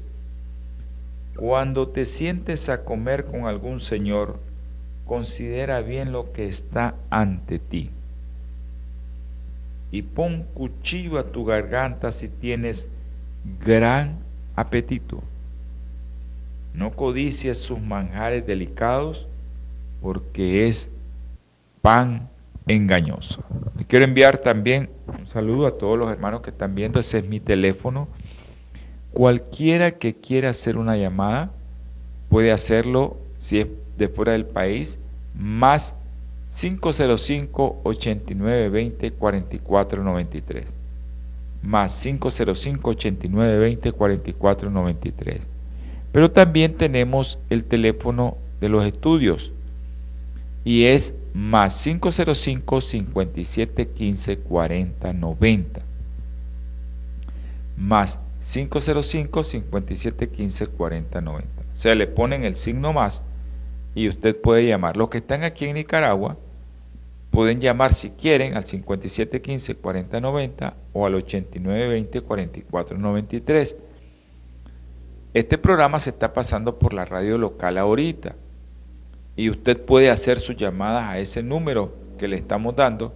Cuando 1.36 1.90
te 1.90 2.06
sientes 2.06 2.70
a 2.70 2.86
comer 2.86 3.26
con 3.26 3.48
algún 3.48 3.82
Señor, 3.82 4.40
considera 5.06 5.82
bien 5.82 6.14
lo 6.14 6.32
que 6.32 6.48
está 6.48 6.96
ante 7.10 7.60
ti. 7.60 7.90
Y 9.92 10.04
pon 10.04 10.46
cuchillo 10.54 11.20
a 11.20 11.26
tu 11.26 11.44
garganta 11.44 12.14
si 12.14 12.30
tienes 12.30 12.88
gran 13.44 14.20
apetito. 14.56 15.22
No 16.74 16.92
codicies 16.92 17.58
sus 17.58 17.80
manjares 17.80 18.46
delicados, 18.46 19.28
porque 20.02 20.68
es 20.68 20.90
pan 21.82 22.30
engañoso. 22.68 23.44
quiero 23.88 24.06
enviar 24.06 24.38
también 24.38 24.90
un 25.08 25.26
saludo 25.26 25.66
a 25.66 25.78
todos 25.78 25.98
los 25.98 26.12
hermanos 26.12 26.42
que 26.42 26.52
están 26.52 26.76
viendo. 26.76 27.00
Ese 27.00 27.20
es 27.20 27.28
mi 27.28 27.40
teléfono. 27.40 28.08
Cualquiera 29.12 29.92
que 29.92 30.16
quiera 30.16 30.52
hacer 30.52 30.78
una 30.78 30.96
llamada 30.96 31.52
puede 32.30 32.52
hacerlo 32.52 33.18
si 33.40 33.62
es 33.62 33.68
de 33.98 34.08
fuera 34.08 34.34
del 34.34 34.46
país, 34.46 35.00
más 35.34 35.96
505 36.54 37.82
8920 37.84 39.12
4493 39.12 40.79
más 41.62 42.02
505 42.02 42.90
8920 42.90 43.92
4493 43.92 45.48
pero 46.12 46.32
también 46.32 46.76
tenemos 46.76 47.40
el 47.50 47.66
teléfono 47.66 48.38
de 48.62 48.70
los 48.70 48.86
estudios 48.86 49.52
y 50.64 50.86
es 50.86 51.14
más 51.34 51.82
505 51.84 52.82
57 52.82 53.88
15 53.88 54.38
40 54.40 55.14
90 55.14 55.82
más 57.78 58.20
505 58.46 59.44
57 59.44 60.30
15 60.30 60.68
40 60.68 61.22
90 61.22 61.48
o 61.62 61.78
sea 61.78 61.96
le 61.96 62.08
ponen 62.08 62.44
el 62.44 62.56
signo 62.56 62.94
más 62.94 63.22
y 63.96 64.08
usted 64.08 64.36
puede 64.40 64.68
llamar 64.68 64.98
los 64.98 65.10
que 65.10 65.20
están 65.20 65.44
aquí 65.44 65.66
en 65.66 65.76
Nicaragua 65.76 66.38
pueden 67.40 67.62
llamar 67.62 67.94
si 67.94 68.10
quieren 68.10 68.58
al 68.58 68.66
57 68.66 69.42
15 69.42 69.76
40 69.76 70.20
90 70.20 70.74
o 70.92 71.06
al 71.06 71.16
89 71.16 71.88
20 71.88 72.20
44 72.20 72.98
93 72.98 73.78
este 75.34 75.58
programa 75.58 76.00
se 76.00 76.10
está 76.10 76.34
pasando 76.34 76.78
por 76.78 76.94
la 76.94 77.06
radio 77.06 77.38
local 77.38 77.78
ahorita 77.78 78.36
y 79.38 79.50
usted 79.50 79.86
puede 79.86 80.10
hacer 80.10 80.38
sus 80.38 80.58
llamadas 80.58 81.06
a 81.06 81.20
ese 81.20 81.42
número 81.42 81.94
que 82.18 82.28
le 82.28 82.36
estamos 82.36 82.76
dando. 82.76 83.14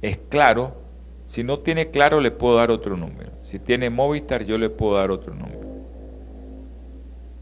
Es 0.00 0.18
claro, 0.30 0.80
si 1.26 1.44
no 1.44 1.58
tiene 1.58 1.90
claro 1.90 2.22
le 2.22 2.30
puedo 2.30 2.56
dar 2.56 2.70
otro 2.70 2.96
número. 2.96 3.30
Si 3.42 3.58
tiene 3.58 3.90
Movistar 3.90 4.46
yo 4.46 4.56
le 4.56 4.70
puedo 4.70 4.96
dar 4.96 5.10
otro 5.10 5.34
número. 5.34 5.68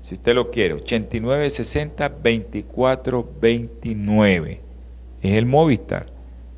Si 0.00 0.16
usted 0.16 0.34
lo 0.34 0.50
quiere, 0.50 0.74
8960 0.74 2.08
2429. 2.08 4.61
Es 5.22 5.34
el 5.34 5.46
Movistar. 5.46 6.06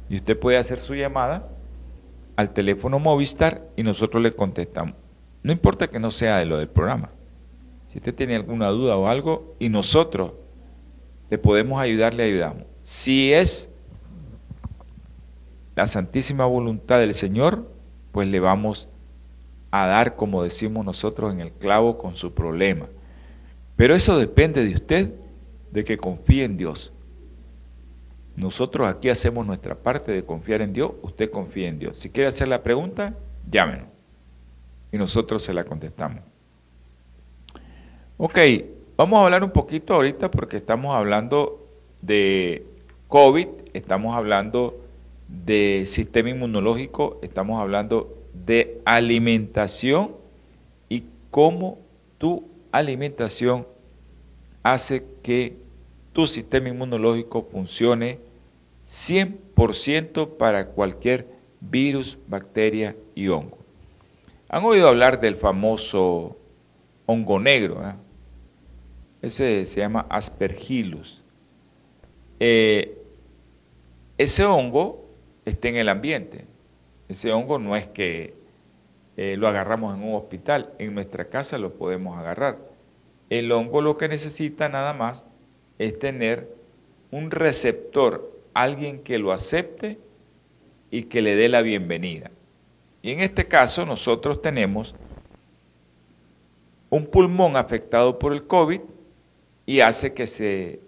Y 0.09 0.17
usted 0.17 0.39
puede 0.39 0.59
hacer 0.59 0.81
su 0.81 0.95
llamada 0.95 1.49
al 2.37 2.53
teléfono 2.53 2.99
Movistar 2.99 3.63
y 3.77 3.83
nosotros 3.83 4.23
le 4.23 4.33
contestamos. 4.33 4.95
No 5.43 5.53
importa 5.53 5.89
que 5.89 6.01
no 6.01 6.11
sea 6.11 6.39
de 6.39 6.47
lo 6.47 6.57
del 6.57 6.69
programa. 6.69 7.11
Si 7.89 7.99
usted 7.99 8.15
tiene 8.15 8.35
alguna 8.35 8.71
duda 8.71 8.97
o 8.97 9.07
algo 9.07 9.55
y 9.59 9.69
nosotros 9.69 10.33
le 11.31 11.39
podemos 11.39 11.81
ayudar, 11.81 12.15
le 12.15 12.25
ayudamos. 12.25 12.65
Si 12.83 13.33
es 13.33 13.69
la 15.77 15.87
santísima 15.87 16.47
voluntad 16.47 16.99
del 16.99 17.15
Señor, 17.15 17.71
pues 18.11 18.27
le 18.29 18.41
vamos 18.41 18.89
a 19.71 19.87
dar, 19.87 20.17
como 20.17 20.43
decimos 20.43 20.85
nosotros, 20.85 21.33
en 21.33 21.41
el 21.41 21.53
clavo 21.53 21.99
con 21.99 22.15
su 22.15 22.33
problema. 22.33 22.87
Pero 23.77 23.95
eso 23.95 24.19
depende 24.19 24.65
de 24.65 24.75
usted, 24.75 25.15
de 25.73 25.85
que 25.85 25.99
confíe 25.99 26.45
en 26.45 26.57
Dios. 26.57 26.93
Nosotros 28.37 28.89
aquí 28.89 29.09
hacemos 29.09 29.47
nuestra 29.47 29.77
parte 29.77 30.13
de 30.13 30.25
confiar 30.25 30.61
en 30.61 30.73
Dios, 30.73 30.93
usted 31.03 31.31
confía 31.31 31.69
en 31.69 31.79
Dios. 31.79 31.99
Si 31.99 32.11
quiere 32.11 32.29
hacer 32.29 32.49
la 32.49 32.63
pregunta, 32.63 33.15
llámenos 33.51 33.87
y 34.91 34.99
nosotros 34.99 35.43
se 35.43 35.53
la 35.53 35.65
contestamos. 35.65 36.21
Ok, 38.17 38.39
vamos 38.97 39.19
a 39.19 39.25
hablar 39.25 39.43
un 39.43 39.51
poquito 39.51 39.95
ahorita 39.95 40.31
porque 40.31 40.57
estamos 40.57 40.95
hablando 40.95 41.67
de 42.01 42.65
COVID, 43.09 43.49
estamos 43.73 44.17
hablando 44.17 44.81
de 45.29 45.85
sistema 45.87 46.31
inmunológico, 46.31 47.19
estamos 47.23 47.61
hablando 47.61 48.17
de 48.47 48.81
alimentación 48.85 50.13
y 50.89 51.05
cómo 51.31 51.79
tu 52.19 52.45
alimentación 52.71 53.67
hace 54.63 55.05
que 55.23 55.57
tu 56.15 56.27
sistema 56.29 56.69
inmunológico 56.69 57.43
funcione 57.43 58.21
100% 58.89 60.37
para 60.39 60.69
cualquier 60.69 61.27
virus, 61.61 62.17
bacteria 62.29 62.97
y 63.15 63.29
hongo. 63.29 63.59
¿Han 64.49 64.65
oído 64.65 64.89
hablar 64.89 65.21
del 65.21 65.37
famoso 65.37 66.39
hongo 67.07 67.41
negro? 67.41 67.87
¿eh? 67.87 67.95
Ese 69.23 69.67
se 69.67 69.81
llama 69.81 70.07
aspergillus. 70.09 71.21
Eh, 72.39 72.97
ese 74.17 74.45
hongo 74.45 75.05
está 75.45 75.69
en 75.69 75.77
el 75.77 75.89
ambiente. 75.89 76.45
Ese 77.09 77.33
hongo 77.33 77.59
no 77.59 77.75
es 77.75 77.89
que 77.89 78.35
eh, 79.17 79.37
lo 79.37 79.49
agarramos 79.49 79.97
en 79.97 80.05
un 80.05 80.15
hospital, 80.15 80.73
en 80.79 80.95
nuestra 80.95 81.25
casa 81.25 81.59
lo 81.59 81.75
podemos 81.75 82.17
agarrar. 82.17 82.59
El 83.31 83.51
hongo 83.51 83.81
lo 83.81 83.99
que 83.99 84.07
necesita 84.07 84.69
nada 84.69 84.93
más 84.93 85.25
es 85.79 85.99
tener 85.99 86.49
un 87.11 87.31
receptor, 87.31 88.33
alguien 88.53 89.01
que 89.03 89.19
lo 89.19 89.33
acepte 89.33 89.99
y 90.91 91.05
que 91.05 91.23
le 91.23 91.35
dé 91.37 91.49
la 91.49 91.63
bienvenida. 91.63 92.31
Y 93.03 93.11
en 93.11 93.21
este 93.21 93.47
caso 93.47 93.85
nosotros 93.85 94.41
tenemos 94.41 94.95
un 96.91 97.07
pulmón 97.07 97.57
afectado 97.57 98.19
por 98.19 98.33
el 98.33 98.47
COVID 98.47 98.81
y 99.67 99.81
hace 99.81 100.15
que 100.15 100.27
se, 100.27 100.81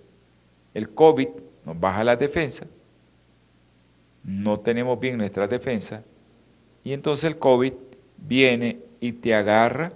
el 0.72 0.90
COVID 0.90 1.28
nos 1.64 1.78
baja 1.80 2.04
la 2.04 2.16
defensa, 2.16 2.66
no 4.22 4.60
tenemos 4.60 4.98
bien 4.98 5.18
nuestra 5.18 5.48
defensa 5.48 6.02
y 6.84 6.92
entonces 6.92 7.24
el 7.24 7.38
COVID 7.38 7.72
viene 8.16 8.78
y 9.00 9.12
te 9.12 9.34
agarra 9.34 9.92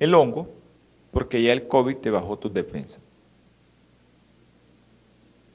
el 0.00 0.14
hongo 0.14 0.48
porque 1.12 1.40
ya 1.42 1.52
el 1.52 1.68
COVID 1.68 1.96
te 1.96 2.10
bajó 2.10 2.36
tus 2.36 2.52
defensas. 2.52 3.03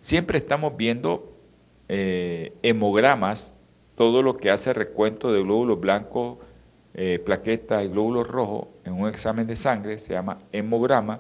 Siempre 0.10 0.40
estamos 0.40 0.76
viendo 0.76 1.38
eh, 1.88 2.54
hemogramas, 2.64 3.54
todo 3.94 4.24
lo 4.24 4.38
que 4.38 4.50
hace 4.50 4.74
recuento 4.74 5.32
de 5.32 5.44
glóbulos 5.44 5.80
blancos, 5.80 6.40
eh, 6.96 7.22
plaquetas 7.24 7.86
y 7.86 7.90
glóbulos 7.90 8.28
rojos 8.28 8.70
en 8.86 8.94
un 8.94 9.08
examen 9.08 9.46
de 9.46 9.56
sangre, 9.56 10.00
se 10.00 10.14
llama 10.14 10.40
hemograma. 10.52 11.20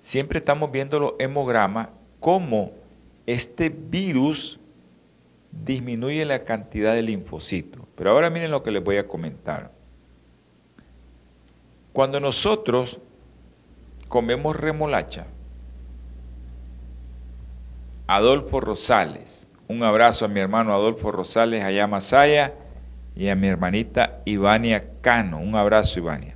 Siempre 0.00 0.40
estamos 0.40 0.72
viendo 0.72 0.98
los 0.98 1.12
hemogramas, 1.20 1.90
cómo 2.18 2.72
este 3.26 3.68
virus 3.68 4.58
disminuye 5.52 6.24
la 6.24 6.42
cantidad 6.42 6.94
de 6.94 7.02
linfocitos. 7.02 7.82
Pero 7.94 8.10
ahora 8.10 8.28
miren 8.28 8.50
lo 8.50 8.64
que 8.64 8.72
les 8.72 8.82
voy 8.82 8.96
a 8.96 9.06
comentar. 9.06 9.70
Cuando 11.92 12.18
nosotros 12.18 12.98
comemos 14.08 14.56
remolacha, 14.56 15.28
Adolfo 18.12 18.58
Rosales, 18.58 19.46
un 19.68 19.84
abrazo 19.84 20.24
a 20.24 20.28
mi 20.28 20.40
hermano 20.40 20.74
Adolfo 20.74 21.12
Rosales 21.12 21.62
allá 21.62 21.86
Masaya 21.86 22.54
y 23.14 23.28
a 23.28 23.36
mi 23.36 23.46
hermanita 23.46 24.20
Ivania 24.24 24.84
Cano, 25.00 25.38
un 25.38 25.54
abrazo 25.54 26.00
Ivania. 26.00 26.34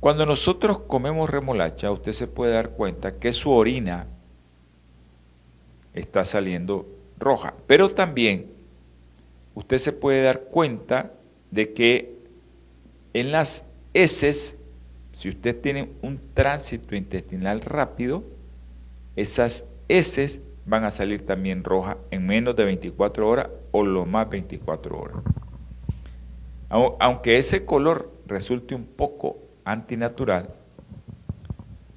Cuando 0.00 0.24
nosotros 0.24 0.78
comemos 0.86 1.28
remolacha, 1.28 1.90
usted 1.90 2.12
se 2.12 2.26
puede 2.26 2.54
dar 2.54 2.70
cuenta 2.70 3.18
que 3.18 3.34
su 3.34 3.50
orina 3.50 4.06
está 5.92 6.24
saliendo 6.24 6.86
roja, 7.18 7.52
pero 7.66 7.90
también 7.90 8.46
usted 9.54 9.76
se 9.76 9.92
puede 9.92 10.22
dar 10.22 10.44
cuenta 10.44 11.12
de 11.50 11.74
que 11.74 12.16
en 13.12 13.32
las 13.32 13.66
heces, 13.92 14.56
si 15.12 15.28
usted 15.28 15.60
tiene 15.60 15.90
un 16.00 16.18
tránsito 16.32 16.96
intestinal 16.96 17.60
rápido, 17.60 18.24
esas 19.14 19.64
heces 19.98 20.40
van 20.66 20.84
a 20.84 20.90
salir 20.90 21.26
también 21.26 21.64
rojas 21.64 21.96
en 22.10 22.26
menos 22.26 22.56
de 22.56 22.64
24 22.64 23.28
horas 23.28 23.48
o 23.72 23.84
lo 23.84 24.06
más 24.06 24.28
24 24.28 24.98
horas. 24.98 25.22
Aunque 26.68 27.38
ese 27.38 27.64
color 27.64 28.12
resulte 28.26 28.74
un 28.74 28.84
poco 28.84 29.38
antinatural, 29.64 30.54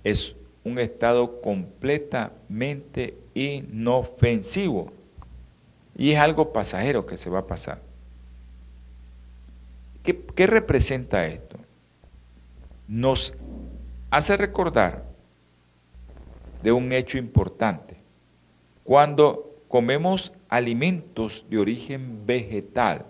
es 0.03 0.35
un 0.63 0.79
estado 0.79 1.41
completamente 1.41 3.15
inofensivo 3.35 4.91
y 5.95 6.11
es 6.11 6.19
algo 6.19 6.51
pasajero 6.51 7.05
que 7.05 7.17
se 7.17 7.29
va 7.29 7.39
a 7.39 7.47
pasar. 7.47 7.81
¿Qué, 10.03 10.47
representa 10.47 11.25
esto? 11.27 11.57
Nos 12.87 13.33
hace 14.11 14.35
recordar 14.35 15.05
de 16.63 16.71
un 16.71 16.91
hecho 16.93 17.17
importante. 17.17 17.97
Cuando 18.83 19.53
comemos 19.67 20.33
alimentos 20.49 21.45
de 21.49 21.57
origen 21.57 22.25
vegetal, 22.25 23.05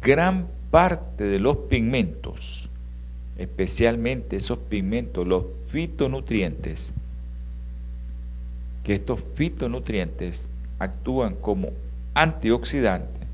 gran 0.00 0.48
parte 0.70 1.24
de 1.24 1.38
los 1.38 1.56
pigmentos, 1.68 2.68
especialmente 3.36 4.36
esos 4.36 4.58
pigmentos, 4.58 5.26
los 5.26 5.44
fitonutrientes, 5.68 6.92
que 8.82 8.94
estos 8.94 9.20
fitonutrientes 9.34 10.48
actúan 10.78 11.34
como 11.34 11.70
antioxidantes 12.14 13.28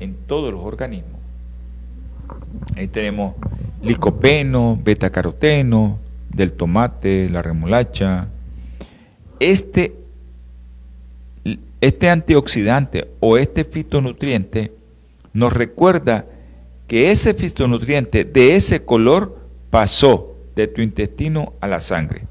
en 0.00 0.14
todos 0.26 0.52
los 0.52 0.62
organismos. 0.64 1.20
Ahí 2.76 2.88
tenemos 2.88 3.34
licopeno, 3.82 4.78
betacaroteno, 4.82 5.98
del 6.30 6.52
tomate, 6.52 7.28
la 7.28 7.42
remolacha. 7.42 8.28
Este, 9.38 9.94
este 11.80 12.10
antioxidante 12.10 13.10
o 13.20 13.36
este 13.36 13.64
fitonutriente 13.64 14.72
nos 15.32 15.52
recuerda 15.52 16.26
que 16.88 17.10
ese 17.10 17.34
fitonutriente 17.34 18.24
de 18.24 18.56
ese 18.56 18.84
color 18.84 19.38
pasó 19.70 20.34
de 20.56 20.66
tu 20.66 20.82
intestino 20.82 21.52
a 21.60 21.68
la 21.68 21.80
sangre. 21.80 22.24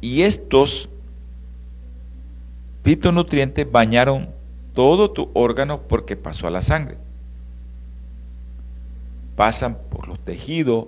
Y 0.00 0.22
estos 0.22 0.88
fitonutrientes 2.82 3.70
bañaron 3.70 4.28
todo 4.74 5.10
tu 5.10 5.30
órgano 5.34 5.82
porque 5.88 6.16
pasó 6.16 6.46
a 6.46 6.50
la 6.50 6.62
sangre. 6.62 6.96
Pasan 9.36 9.78
por 9.90 10.08
los 10.08 10.18
tejidos, 10.20 10.86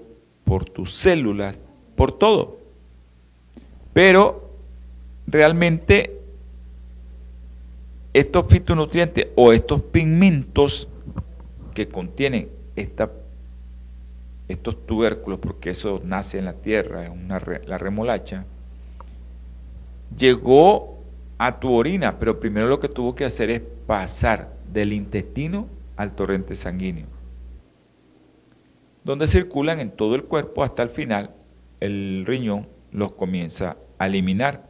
por 0.50 0.68
tus 0.68 0.96
células, 0.96 1.56
por 1.94 2.10
todo. 2.10 2.58
Pero 3.92 4.50
realmente 5.28 6.18
estos 8.12 8.46
fitonutrientes 8.48 9.28
o 9.36 9.52
estos 9.52 9.80
pigmentos 9.80 10.88
que 11.72 11.86
contienen 11.86 12.48
estos 12.74 14.84
tubérculos, 14.86 15.38
porque 15.38 15.70
eso 15.70 16.02
nace 16.04 16.40
en 16.40 16.46
la 16.46 16.54
tierra, 16.54 17.04
es 17.04 17.10
una, 17.10 17.40
la 17.64 17.78
remolacha, 17.78 18.44
llegó 20.18 20.98
a 21.38 21.60
tu 21.60 21.72
orina, 21.72 22.18
pero 22.18 22.40
primero 22.40 22.66
lo 22.66 22.80
que 22.80 22.88
tuvo 22.88 23.14
que 23.14 23.24
hacer 23.24 23.50
es 23.50 23.62
pasar 23.86 24.52
del 24.72 24.94
intestino 24.94 25.68
al 25.96 26.16
torrente 26.16 26.56
sanguíneo 26.56 27.19
donde 29.04 29.26
circulan 29.26 29.80
en 29.80 29.90
todo 29.90 30.14
el 30.14 30.24
cuerpo 30.24 30.62
hasta 30.62 30.82
el 30.82 30.90
final 30.90 31.34
el 31.80 32.24
riñón 32.26 32.68
los 32.92 33.12
comienza 33.12 33.76
a 33.98 34.06
eliminar. 34.06 34.68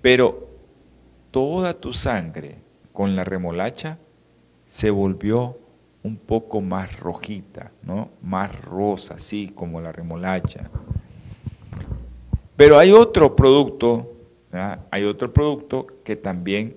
Pero 0.00 0.48
toda 1.30 1.74
tu 1.74 1.92
sangre 1.92 2.58
con 2.92 3.14
la 3.14 3.24
remolacha 3.24 3.98
se 4.68 4.90
volvió 4.90 5.58
un 6.02 6.16
poco 6.16 6.60
más 6.60 6.98
rojita, 6.98 7.70
¿no? 7.82 8.10
Más 8.22 8.60
rosa, 8.62 9.14
así 9.14 9.52
como 9.54 9.80
la 9.80 9.92
remolacha. 9.92 10.68
Pero 12.56 12.78
hay 12.78 12.90
otro 12.90 13.36
producto, 13.36 14.12
hay 14.90 15.04
otro 15.04 15.32
producto 15.32 15.86
que 16.04 16.16
también 16.16 16.76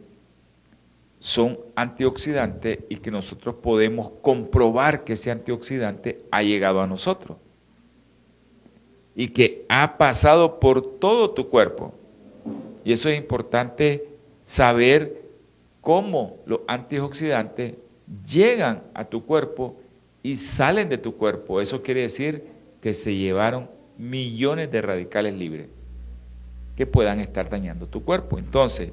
son 1.25 1.57
antioxidantes 1.73 2.81
y 2.87 2.97
que 2.97 3.09
nosotros 3.09 3.55
podemos 3.55 4.11
comprobar 4.21 5.03
que 5.03 5.13
ese 5.13 5.31
antioxidante 5.31 6.23
ha 6.29 6.43
llegado 6.43 6.81
a 6.81 6.85
nosotros 6.85 7.39
y 9.15 9.29
que 9.29 9.65
ha 9.67 9.97
pasado 9.97 10.59
por 10.59 10.99
todo 10.99 11.31
tu 11.31 11.49
cuerpo. 11.49 11.95
Y 12.83 12.93
eso 12.93 13.09
es 13.09 13.17
importante 13.17 14.07
saber 14.43 15.23
cómo 15.81 16.37
los 16.45 16.59
antioxidantes 16.67 17.73
llegan 18.31 18.83
a 18.93 19.05
tu 19.05 19.25
cuerpo 19.25 19.77
y 20.21 20.37
salen 20.37 20.89
de 20.89 20.99
tu 20.99 21.15
cuerpo. 21.15 21.59
Eso 21.59 21.81
quiere 21.81 22.01
decir 22.01 22.43
que 22.81 22.93
se 22.93 23.15
llevaron 23.15 23.67
millones 23.97 24.71
de 24.71 24.79
radicales 24.79 25.33
libres 25.33 25.69
que 26.75 26.85
puedan 26.85 27.19
estar 27.19 27.49
dañando 27.49 27.87
tu 27.87 28.03
cuerpo. 28.03 28.37
Entonces, 28.37 28.91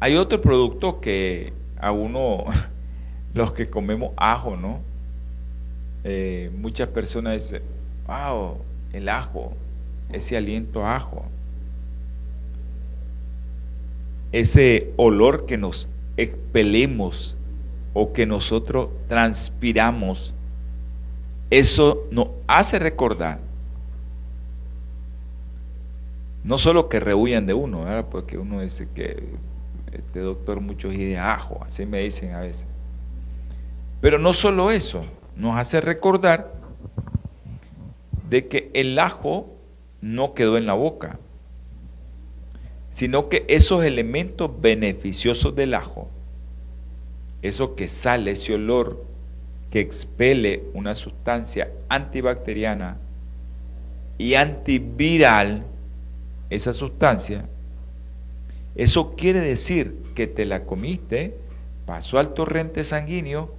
hay 0.00 0.16
otro 0.16 0.40
producto 0.40 1.00
que 1.00 1.52
a 1.78 1.92
uno, 1.92 2.44
los 3.34 3.52
que 3.52 3.68
comemos 3.68 4.12
ajo, 4.16 4.56
¿no? 4.56 4.80
Eh, 6.04 6.50
muchas 6.56 6.88
personas 6.88 7.42
dicen, 7.42 7.62
wow, 8.06 8.58
el 8.92 9.08
ajo, 9.08 9.54
ese 10.10 10.36
aliento 10.36 10.86
ajo, 10.86 11.24
ese 14.32 14.92
olor 14.96 15.46
que 15.46 15.58
nos 15.58 15.88
expelemos 16.16 17.36
o 17.94 18.12
que 18.12 18.26
nosotros 18.26 18.90
transpiramos, 19.08 20.34
eso 21.50 22.06
nos 22.10 22.28
hace 22.46 22.78
recordar 22.78 23.40
no 26.44 26.56
solo 26.56 26.88
que 26.88 26.98
rehuyan 26.98 27.44
de 27.46 27.52
uno, 27.52 27.84
porque 28.10 28.38
uno 28.38 28.62
dice 28.62 28.88
que 28.94 29.22
este 29.92 30.20
doctor 30.20 30.60
mucho 30.60 30.88
de 30.88 31.18
ajo, 31.18 31.62
así 31.64 31.86
me 31.86 32.00
dicen 32.00 32.34
a 32.34 32.40
veces. 32.40 32.66
Pero 34.00 34.18
no 34.18 34.32
solo 34.32 34.70
eso, 34.70 35.04
nos 35.36 35.58
hace 35.58 35.80
recordar 35.80 36.52
de 38.28 38.46
que 38.46 38.70
el 38.74 38.98
ajo 38.98 39.54
no 40.00 40.34
quedó 40.34 40.56
en 40.56 40.66
la 40.66 40.74
boca, 40.74 41.18
sino 42.92 43.28
que 43.28 43.44
esos 43.48 43.84
elementos 43.84 44.50
beneficiosos 44.60 45.54
del 45.54 45.74
ajo, 45.74 46.08
eso 47.42 47.74
que 47.74 47.88
sale, 47.88 48.32
ese 48.32 48.54
olor 48.54 49.04
que 49.70 49.80
expele 49.80 50.64
una 50.74 50.94
sustancia 50.94 51.70
antibacteriana 51.88 52.96
y 54.16 54.34
antiviral, 54.34 55.64
esa 56.50 56.72
sustancia, 56.72 57.44
eso 58.78 59.16
quiere 59.16 59.40
decir 59.40 60.00
que 60.14 60.28
te 60.28 60.46
la 60.46 60.64
comiste, 60.64 61.36
pasó 61.84 62.18
al 62.20 62.32
torrente 62.32 62.84
sanguíneo 62.84 63.52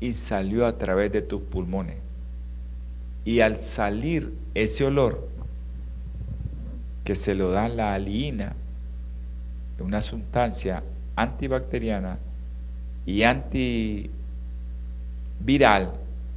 y 0.00 0.14
salió 0.14 0.66
a 0.66 0.76
través 0.78 1.12
de 1.12 1.22
tus 1.22 1.40
pulmones. 1.42 1.96
Y 3.24 3.38
al 3.38 3.56
salir 3.56 4.32
ese 4.54 4.84
olor, 4.84 5.28
que 7.04 7.14
se 7.14 7.36
lo 7.36 7.52
da 7.52 7.68
la 7.68 7.94
aliina, 7.94 8.56
una 9.78 10.00
sustancia 10.00 10.82
antibacteriana 11.14 12.18
y 13.06 13.22
antiviral, 13.22 14.10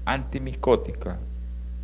antimicótica, 0.05 1.17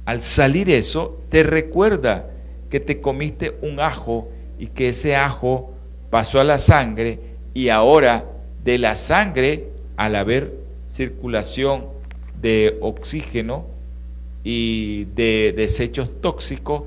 al 0.05 0.21
salir 0.21 0.69
eso, 0.69 1.19
te 1.29 1.41
recuerda 1.41 2.29
que 2.69 2.79
te 2.79 3.01
comiste 3.01 3.57
un 3.63 3.79
ajo 3.79 4.29
y 4.59 4.67
que 4.67 4.89
ese 4.89 5.15
ajo 5.15 5.73
pasó 6.09 6.39
a 6.39 6.43
la 6.43 6.57
sangre 6.57 7.19
y 7.53 7.69
ahora 7.69 8.25
de 8.63 8.77
la 8.77 8.95
sangre, 8.95 9.67
al 9.95 10.15
haber 10.15 10.53
circulación 10.89 11.85
de 12.41 12.77
oxígeno 12.81 13.65
y 14.43 15.05
de 15.15 15.53
desechos 15.55 16.09
tóxicos, 16.21 16.83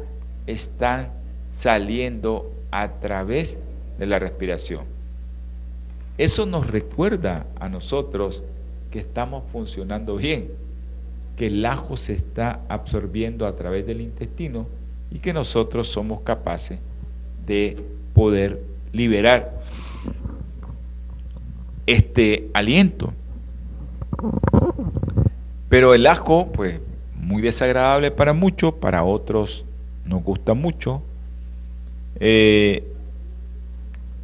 están 0.46 1.10
saliendo 1.52 2.52
a 2.70 3.00
través 3.00 3.58
de 3.98 4.06
la 4.06 4.18
respiración. 4.18 4.84
Eso 6.18 6.46
nos 6.46 6.66
recuerda 6.66 7.46
a 7.58 7.68
nosotros 7.68 8.42
que 8.90 8.98
estamos 8.98 9.44
funcionando 9.52 10.16
bien, 10.16 10.48
que 11.36 11.46
el 11.46 11.64
ajo 11.64 11.96
se 11.96 12.12
está 12.12 12.60
absorbiendo 12.68 13.46
a 13.46 13.56
través 13.56 13.86
del 13.86 14.00
intestino 14.00 14.66
y 15.10 15.18
que 15.18 15.32
nosotros 15.32 15.88
somos 15.88 16.20
capaces 16.20 16.78
de 17.46 17.76
poder 18.14 18.69
liberar 18.92 19.60
este 21.86 22.48
aliento. 22.54 23.12
Pero 25.68 25.94
el 25.94 26.06
ajo, 26.06 26.48
pues, 26.52 26.80
muy 27.14 27.42
desagradable 27.42 28.10
para 28.10 28.32
muchos, 28.32 28.74
para 28.74 29.04
otros 29.04 29.64
nos 30.04 30.22
gusta 30.22 30.54
mucho. 30.54 31.02
Eh, 32.18 32.84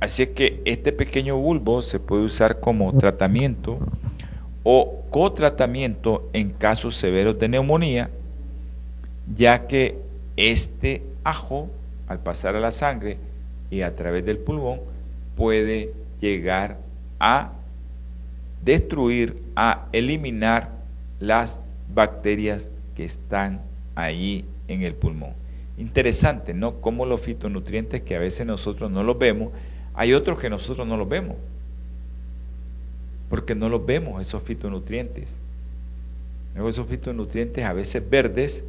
así 0.01 0.25
es 0.25 0.29
que 0.31 0.61
este 0.65 0.93
pequeño 0.93 1.37
bulbo 1.37 1.83
se 1.83 2.01
puede 2.01 2.25
usar 2.25 2.61
como 2.61 2.93
tratamiento 2.99 3.79
o 4.65 5.03
cotratamiento 5.11 6.29
en 6.33 6.51
casos 6.51 6.97
severos 6.97 7.39
de 7.39 7.49
neumonía, 7.49 8.11
ya 9.37 9.67
que 9.67 9.99
este 10.37 11.03
ajo, 11.23 11.71
al 12.09 12.19
pasar 12.19 12.57
a 12.57 12.61
la 12.61 12.73
sangre 12.73 13.19
y 13.77 13.83
a 13.83 13.95
través 13.95 14.25
del 14.25 14.39
pulmón, 14.39 14.81
puede 15.37 15.93
llegar 16.21 16.79
a 17.21 17.53
destruir, 18.65 19.41
a 19.55 19.87
eliminar 19.93 20.71
las 21.21 21.59
bacterias 21.95 22.69
que 22.95 23.05
están 23.05 23.61
allí 23.95 24.45
en 24.69 24.83
el 24.83 24.95
pulmón. 24.95 25.33
Interesante, 25.79 26.55
¿no? 26.55 26.81
Como 26.81 27.05
los 27.05 27.21
fitonutrientes 27.21 28.03
que 28.03 28.17
a 28.17 28.19
veces 28.19 28.47
nosotros 28.47 28.91
no 28.91 29.03
los 29.03 29.19
vemos, 29.19 29.53
hay 29.95 30.15
otros 30.15 30.39
que 30.39 30.51
nosotros 30.51 30.87
no 30.87 30.97
los 30.97 31.09
vemos, 31.09 31.37
porque 33.29 33.55
no 33.55 33.69
los 33.69 33.85
vemos 33.85 34.21
esos 34.21 34.43
fitonutrientes. 34.43 35.29
Esos 36.57 36.87
fitonutrientes 36.87 37.65
a 37.65 37.75
veces 37.75 38.09
verdes 38.09 38.65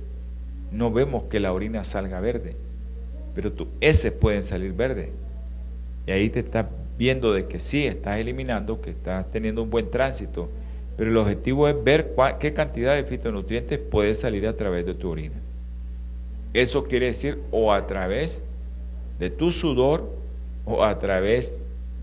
no 0.71 0.91
vemos 0.91 1.23
que 1.23 1.39
la 1.39 1.53
orina 1.53 1.85
salga 1.85 2.19
verde, 2.19 2.57
pero 3.37 3.53
tus 3.53 3.67
heces 3.81 4.11
pueden 4.11 4.43
salir 4.43 4.73
verdes. 4.73 5.09
Y 6.07 6.11
ahí 6.11 6.27
te 6.31 6.39
estás 6.39 6.65
viendo 6.97 7.33
de 7.33 7.45
que 7.45 7.59
sí, 7.59 7.85
estás 7.85 8.17
eliminando, 8.17 8.81
que 8.81 8.89
estás 8.89 9.29
teniendo 9.31 9.61
un 9.61 9.69
buen 9.69 9.91
tránsito, 9.91 10.49
pero 10.97 11.11
el 11.11 11.17
objetivo 11.17 11.67
es 11.67 11.75
ver 11.83 12.15
qué 12.39 12.55
cantidad 12.55 12.95
de 12.95 13.03
fitonutrientes 13.03 13.77
puede 13.77 14.15
salir 14.15 14.47
a 14.47 14.57
través 14.57 14.87
de 14.87 14.95
tu 14.95 15.11
orina. 15.11 15.35
Eso 16.55 16.85
quiere 16.85 17.05
decir 17.05 17.37
o 17.51 17.71
a 17.71 17.85
través 17.85 18.41
de 19.19 19.29
tu 19.29 19.51
sudor 19.51 20.11
o 20.65 20.83
a 20.83 20.97
través 20.97 21.53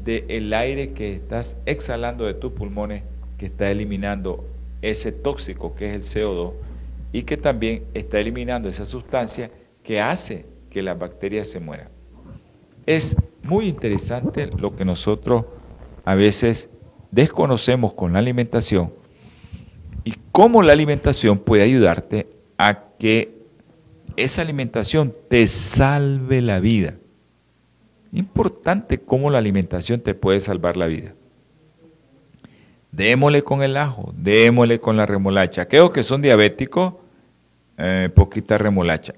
del 0.05 0.53
aire 0.53 0.93
que 0.93 1.15
estás 1.15 1.57
exhalando 1.67 2.27
de 2.27 2.35
tus 2.35 2.53
pulmones 2.53 3.03
que 3.39 3.47
está 3.47 3.73
eliminando 3.73 4.45
ese 4.83 5.11
tóxico 5.11 5.75
que 5.75 5.97
es 5.97 6.15
el 6.15 6.23
CO2 6.23 6.53
y 7.13 7.25
que 7.25 7.37
también 7.37 7.83
está 7.93 8.21
eliminando 8.21 8.69
esa 8.69 8.87
sustancia 8.87 9.51
que 9.83 10.01
hace 10.01 10.54
que 10.75 10.83
las 10.83 10.99
bacterias 10.99 11.47
se 11.47 11.61
mueran. 11.61 11.87
Es 12.85 13.17
muy 13.45 13.69
interesante 13.69 14.49
lo 14.49 14.75
que 14.75 14.85
nosotros 14.85 15.45
a 16.05 16.17
veces 16.17 16.69
desconocemos 17.13 17.93
con 17.93 18.13
la 18.13 18.19
alimentación 18.19 18.93
y 20.03 20.15
cómo 20.33 20.65
la 20.65 20.73
alimentación 20.73 21.39
puede 21.39 21.63
ayudarte 21.63 22.27
a 22.59 22.89
que 22.99 23.39
esa 24.17 24.43
alimentación 24.43 25.15
te 25.29 25.47
salve 25.47 26.43
la 26.43 26.59
vida. 26.59 26.97
Importante 28.13 28.99
cómo 28.99 29.31
la 29.31 29.39
alimentación 29.39 30.01
te 30.01 30.15
puede 30.15 30.41
salvar 30.41 30.77
la 30.77 30.87
vida. 30.87 31.15
Démosle 32.91 33.45
con 33.45 33.63
el 33.63 33.77
ajo, 33.77 34.13
démosle 34.17 34.81
con 34.81 34.97
la 34.97 35.07
remolacha. 35.07 35.63
Aquellos 35.63 35.93
que 35.93 36.03
son 36.03 36.21
diabéticos, 36.21 36.95
eh, 37.79 38.11
poquita 38.13 38.59
remolacha. 38.59 39.15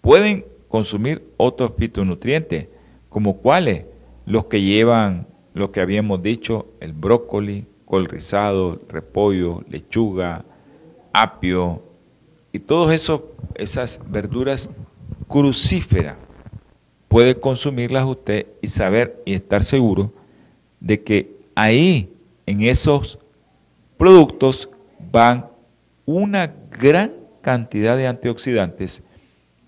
Pueden 0.00 0.51
consumir 0.72 1.22
otros 1.36 1.72
fitonutrientes, 1.76 2.66
como 3.10 3.36
cuáles, 3.36 3.84
los 4.24 4.46
que 4.46 4.62
llevan 4.62 5.26
lo 5.52 5.70
que 5.70 5.82
habíamos 5.82 6.22
dicho, 6.22 6.66
el 6.80 6.94
brócoli, 6.94 7.66
col 7.84 8.06
rizado, 8.06 8.80
repollo, 8.88 9.62
lechuga, 9.68 10.46
apio 11.12 11.82
y 12.52 12.58
todas 12.58 13.10
esas 13.54 14.00
verduras 14.10 14.70
crucíferas. 15.28 16.16
Puede 17.06 17.38
consumirlas 17.38 18.06
usted 18.06 18.46
y 18.62 18.68
saber 18.68 19.22
y 19.26 19.34
estar 19.34 19.62
seguro 19.64 20.10
de 20.80 21.02
que 21.02 21.36
ahí, 21.54 22.10
en 22.46 22.62
esos 22.62 23.18
productos, 23.98 24.70
van 25.10 25.48
una 26.06 26.54
gran 26.70 27.12
cantidad 27.42 27.94
de 27.98 28.06
antioxidantes 28.06 29.02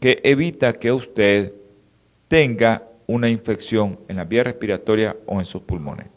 que 0.05 0.21
evita 0.23 0.75
que 0.75 0.93
usted 0.93 1.55
tenga 2.29 2.87
una 3.07 3.31
infección 3.31 3.99
en 4.07 4.17
la 4.17 4.25
vía 4.25 4.45
respiratoria 4.45 5.17
o 5.25 5.39
en 5.39 5.47
sus 5.47 5.63
pulmones. 5.63 6.09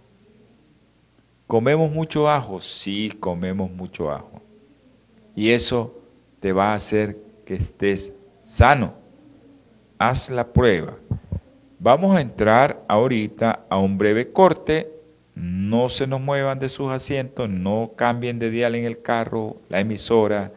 ¿Comemos 1.48 1.90
mucho 1.90 2.30
ajo? 2.30 2.60
Sí, 2.60 3.14
comemos 3.18 3.72
mucho 3.72 4.12
ajo. 4.12 4.42
Y 5.38 5.52
eso 5.52 6.02
te 6.42 6.52
va 6.52 6.74
a 6.74 6.76
hacer 6.76 7.18
que 7.46 7.54
estés 7.54 8.12
sano. 8.44 8.94
Haz 9.98 10.30
la 10.32 10.52
prueba. 10.52 10.98
Vamos 11.80 12.14
a 12.14 12.20
entrar 12.20 12.84
ahorita 12.90 13.68
a 13.70 13.78
un 13.78 13.98
breve 13.98 14.34
corte. 14.34 14.92
no 15.34 15.88
se 15.88 16.08
nos 16.08 16.20
muevan 16.20 16.60
de 16.60 16.68
sus 16.68 16.92
asientos, 16.92 17.50
no 17.50 17.94
cambien 17.96 18.38
de 18.38 18.50
dial 18.50 18.76
en 18.76 18.84
el 18.84 19.02
carro, 19.02 19.62
la 19.70 19.80
emisora. 19.80 20.52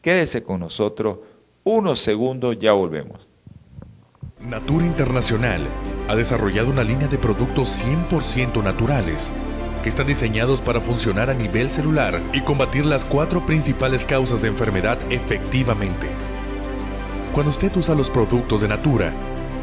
Quédese 0.00 0.42
con 0.42 0.58
nosotros 0.58 1.18
unos 1.64 2.00
segundos, 2.00 2.58
ya 2.60 2.72
volvemos. 2.72 3.28
Natura 4.40 4.86
Internacional 4.86 5.68
ha 6.08 6.16
desarrollado 6.16 6.70
una 6.70 6.82
línea 6.82 7.06
de 7.06 7.18
productos 7.18 7.84
100% 7.84 8.62
naturales 8.62 9.30
que 9.82 9.88
están 9.88 10.06
diseñados 10.06 10.60
para 10.60 10.80
funcionar 10.80 11.30
a 11.30 11.34
nivel 11.34 11.70
celular 11.70 12.20
y 12.32 12.40
combatir 12.40 12.84
las 12.84 13.04
cuatro 13.04 13.44
principales 13.46 14.04
causas 14.04 14.42
de 14.42 14.48
enfermedad 14.48 14.98
efectivamente. 15.10 16.08
Cuando 17.32 17.50
usted 17.50 17.74
usa 17.76 17.94
los 17.94 18.10
productos 18.10 18.60
de 18.60 18.68
Natura, 18.68 19.12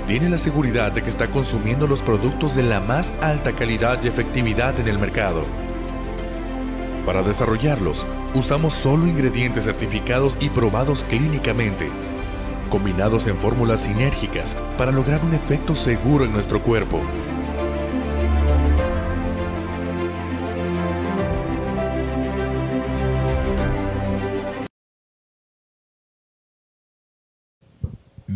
tiene 0.08 0.30
la 0.30 0.38
seguridad 0.38 0.92
de 0.92 1.04
que 1.04 1.10
está 1.10 1.30
consumiendo 1.30 1.86
los 1.86 2.02
productos 2.02 2.56
de 2.56 2.64
la 2.64 2.80
más 2.80 3.14
alta 3.22 3.54
calidad 3.54 4.00
y 4.04 4.08
efectividad 4.08 4.80
en 4.80 4.88
el 4.88 4.98
mercado. 4.98 5.44
Para 7.06 7.22
desarrollarlos, 7.22 8.08
usamos 8.34 8.74
solo 8.74 9.08
ingredientes 9.08 9.66
certificados 9.66 10.38
y 10.40 10.50
probados 10.50 11.04
clínicamente, 11.04 11.90
combinados 12.70 13.28
en 13.28 13.36
fórmulas 13.38 13.82
sinérgicas 13.82 14.56
para 14.78 14.92
lograr 14.92 15.24
un 15.24 15.34
efecto 15.34 15.76
seguro 15.76 16.26
en 16.26 16.32
nuestro 16.32 16.62
cuerpo. 16.62 17.02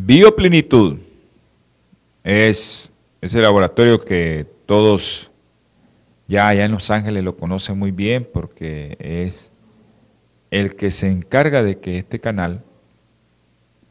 Bioplenitud 0.06 0.98
es 2.24 2.92
ese 3.22 3.40
laboratorio 3.40 4.04
que 4.04 4.46
todos 4.66 5.32
ya 6.28 6.50
allá 6.50 6.66
en 6.66 6.74
Los 6.74 6.90
Ángeles 6.90 7.24
lo 7.24 7.38
conocen 7.38 7.80
muy 7.80 7.92
bien 7.92 8.28
porque 8.34 8.98
es 9.00 9.53
el 10.54 10.76
que 10.76 10.92
se 10.92 11.10
encarga 11.10 11.64
de 11.64 11.80
que 11.80 11.98
este 11.98 12.20
canal 12.20 12.62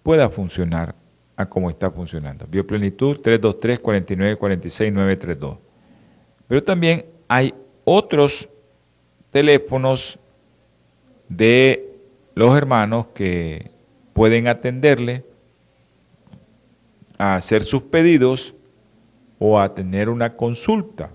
pueda 0.05 0.31
funcionar 0.31 0.94
a 1.35 1.48
como 1.48 1.68
está 1.68 1.90
funcionando. 1.90 2.46
Bioplenitud 2.48 3.16
323 3.16 3.81
49 3.81 4.37
46 4.37 4.92
932. 4.92 5.59
Pero 6.46 6.62
también 6.62 7.07
hay 7.27 7.53
otros 7.83 8.48
teléfonos 9.33 10.20
de 11.29 11.96
los 12.37 12.57
hermanos 12.57 13.07
que 13.12 13.72
pueden 14.12 14.46
atenderle 14.46 15.25
a 17.18 17.35
hacer 17.35 17.64
sus 17.64 17.83
pedidos 17.83 18.55
o 19.40 19.59
a 19.59 19.75
tener 19.75 20.09
una 20.09 20.37
consulta. 20.37 21.11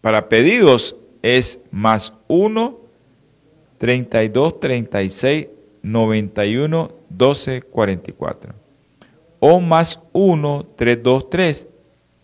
Para 0.00 0.28
pedidos 0.28 0.96
es 1.22 1.60
más 1.70 2.12
1 2.26 2.77
32 3.78 4.60
36 4.60 5.48
91 5.82 6.92
12 7.08 7.62
44 7.62 8.54
o 9.40 9.60
más 9.60 10.00
1 10.12 10.66
323 10.76 11.66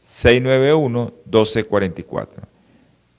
691 0.00 1.14
12 1.24 1.64
44. 1.64 2.42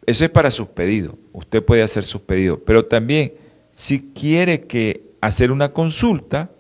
Eso 0.05 0.23
es 0.23 0.29
para 0.29 0.51
sus 0.51 0.67
pedidos. 0.67 1.15
Usted 1.33 1.63
puede 1.63 1.81
hacer 1.81 2.03
sus 2.03 2.21
pedidos, 2.21 2.59
pero 2.65 2.85
también 2.85 3.33
si 3.71 4.11
quiere 4.13 4.61
que 4.61 5.03
hacer 5.19 5.51
una 5.51 5.73
consulta, 5.73 6.51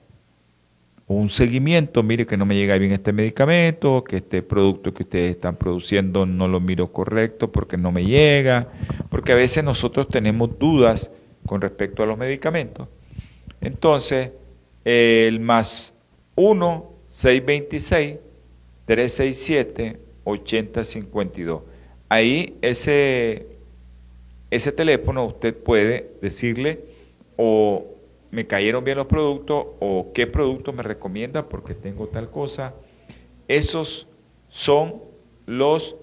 un 1.07 1.29
seguimiento, 1.29 2.01
mire 2.01 2.25
que 2.25 2.35
no 2.35 2.47
me 2.47 2.55
llega 2.55 2.77
bien 2.79 2.91
este 2.91 3.13
medicamento, 3.13 4.03
que 4.03 4.17
este 4.17 4.41
producto 4.41 4.91
que 4.91 5.03
ustedes 5.03 5.31
están 5.35 5.55
produciendo 5.55 6.25
no 6.25 6.47
lo 6.47 6.59
miro 6.59 6.91
correcto 6.91 7.51
porque 7.51 7.77
no 7.77 7.91
me 7.91 8.05
llega, 8.05 8.69
porque 9.09 9.33
a 9.33 9.35
veces 9.35 9.63
nosotros 9.63 10.07
tenemos 10.09 10.57
dudas 10.57 11.11
con 11.45 11.61
respecto 11.61 12.03
a 12.03 12.05
los 12.05 12.17
medicamentos. 12.17 12.87
Entonces, 13.61 14.31
el 14.83 15.39
más 15.39 15.93
1, 16.35 16.91
626, 17.07 18.17
367, 18.85 19.99
8052. 20.23 21.61
Ahí 22.09 22.57
ese, 22.61 23.47
ese 24.51 24.71
teléfono 24.71 25.25
usted 25.25 25.55
puede 25.55 26.11
decirle 26.21 26.81
o 27.37 27.85
me 28.31 28.45
cayeron 28.45 28.83
bien 28.83 28.97
los 28.97 29.07
productos 29.07 29.65
o 29.79 30.11
qué 30.13 30.27
producto 30.27 30.73
me 30.73 30.83
recomienda 30.83 31.47
porque 31.47 31.73
tengo 31.73 32.07
tal 32.07 32.29
cosa. 32.29 32.73
Esos 33.47 34.07
son 34.49 35.01
los 35.45 35.95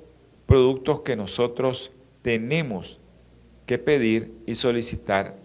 productos 0.47 1.01
que 1.01 1.15
nosotros 1.15 1.93
tenemos 2.23 2.99
pedir 3.79 4.33
y 4.47 4.55
solicitar 4.55 5.37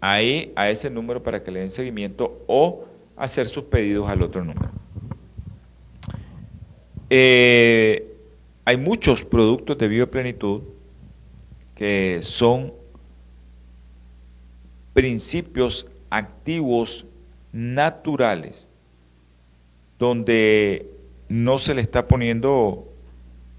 ahí 0.00 0.52
a 0.56 0.70
ese 0.70 0.90
número 0.90 1.22
para 1.22 1.42
que 1.42 1.50
le 1.50 1.60
den 1.60 1.70
seguimiento 1.70 2.42
o 2.46 2.84
hacer 3.16 3.46
sus 3.46 3.64
pedidos 3.64 4.08
al 4.08 4.22
otro 4.22 4.44
número. 4.44 4.70
Eh, 7.10 8.06
hay 8.64 8.76
muchos 8.76 9.24
productos 9.24 9.76
de 9.78 9.88
bioplenitud 9.88 10.62
que 11.74 12.20
son 12.22 12.72
principios 14.92 15.86
activos 16.08 17.04
naturales, 17.52 18.66
donde 19.98 20.90
no 21.28 21.58
se 21.58 21.74
le 21.74 21.82
está 21.82 22.06
poniendo 22.06 22.88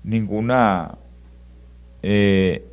ninguna 0.04 0.98
eh, 2.04 2.66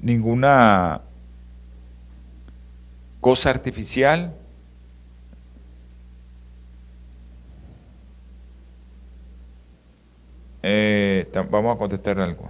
ninguna 0.00 1.02
cosa 3.20 3.50
artificial. 3.50 4.34
Eh, 10.62 11.30
vamos 11.50 11.74
a 11.74 11.78
contestar 11.78 12.18
algo. 12.18 12.48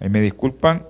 Ahí 0.00 0.08
me 0.08 0.20
disculpan, 0.20 0.84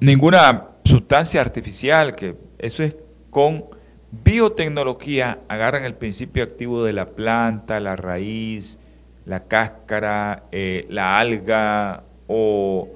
ninguna 0.00 0.68
sustancia 0.84 1.40
artificial, 1.40 2.14
que 2.14 2.36
eso 2.58 2.82
es 2.82 2.94
con 3.30 3.75
biotecnología, 4.10 5.40
agarran 5.48 5.84
el 5.84 5.94
principio 5.94 6.42
activo 6.44 6.84
de 6.84 6.92
la 6.92 7.10
planta, 7.10 7.80
la 7.80 7.96
raíz, 7.96 8.78
la 9.24 9.44
cáscara, 9.44 10.44
eh, 10.52 10.86
la 10.88 11.18
alga 11.18 12.04
o 12.28 12.88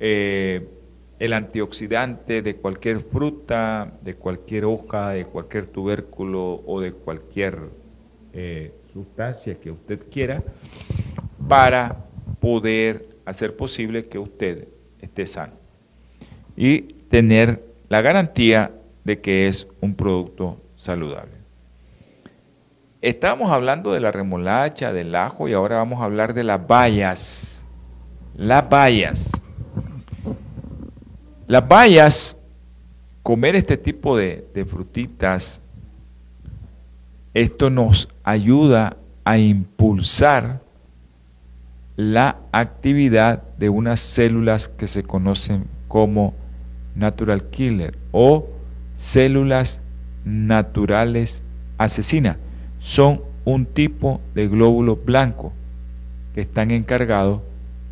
eh, 0.00 0.66
el 1.18 1.32
antioxidante 1.32 2.42
de 2.42 2.56
cualquier 2.56 3.00
fruta, 3.00 3.92
de 4.02 4.14
cualquier 4.14 4.64
hoja, 4.64 5.10
de 5.10 5.26
cualquier 5.26 5.66
tubérculo 5.66 6.62
o 6.66 6.80
de 6.80 6.92
cualquier 6.92 7.58
eh, 8.32 8.72
sustancia 8.92 9.54
que 9.60 9.70
usted 9.70 10.00
quiera, 10.10 10.42
para 11.48 12.04
poder 12.40 13.06
hacer 13.24 13.56
posible 13.56 14.06
que 14.06 14.18
usted 14.18 14.68
esté 15.00 15.26
sano 15.26 15.54
y 16.56 16.80
tener 17.10 17.62
la 17.88 18.00
garantía 18.00 18.72
de 19.04 19.20
que 19.20 19.48
es 19.48 19.66
un 19.80 19.94
producto 19.94 20.60
saludable. 20.76 21.32
Estamos 23.02 23.50
hablando 23.50 23.92
de 23.92 24.00
la 24.00 24.12
remolacha, 24.12 24.92
del 24.92 25.14
ajo 25.14 25.48
y 25.48 25.54
ahora 25.54 25.78
vamos 25.78 26.00
a 26.00 26.04
hablar 26.04 26.34
de 26.34 26.44
las 26.44 26.66
bayas. 26.66 27.64
Las 28.36 28.68
bayas. 28.68 29.30
Las 31.46 31.66
bayas, 31.66 32.36
comer 33.22 33.56
este 33.56 33.76
tipo 33.76 34.16
de, 34.16 34.46
de 34.54 34.64
frutitas, 34.64 35.60
esto 37.32 37.70
nos 37.70 38.08
ayuda 38.22 38.96
a 39.24 39.38
impulsar 39.38 40.60
la 41.96 42.38
actividad 42.52 43.42
de 43.58 43.68
unas 43.68 44.00
células 44.00 44.68
que 44.68 44.86
se 44.86 45.02
conocen 45.02 45.66
como 45.88 46.34
natural 46.94 47.44
killer 47.50 47.98
o 48.12 48.46
células 49.00 49.80
naturales 50.26 51.42
asesinas. 51.78 52.36
Son 52.80 53.22
un 53.46 53.64
tipo 53.64 54.20
de 54.34 54.46
glóbulo 54.46 54.96
blanco 54.96 55.54
que 56.34 56.42
están 56.42 56.70
encargados 56.70 57.40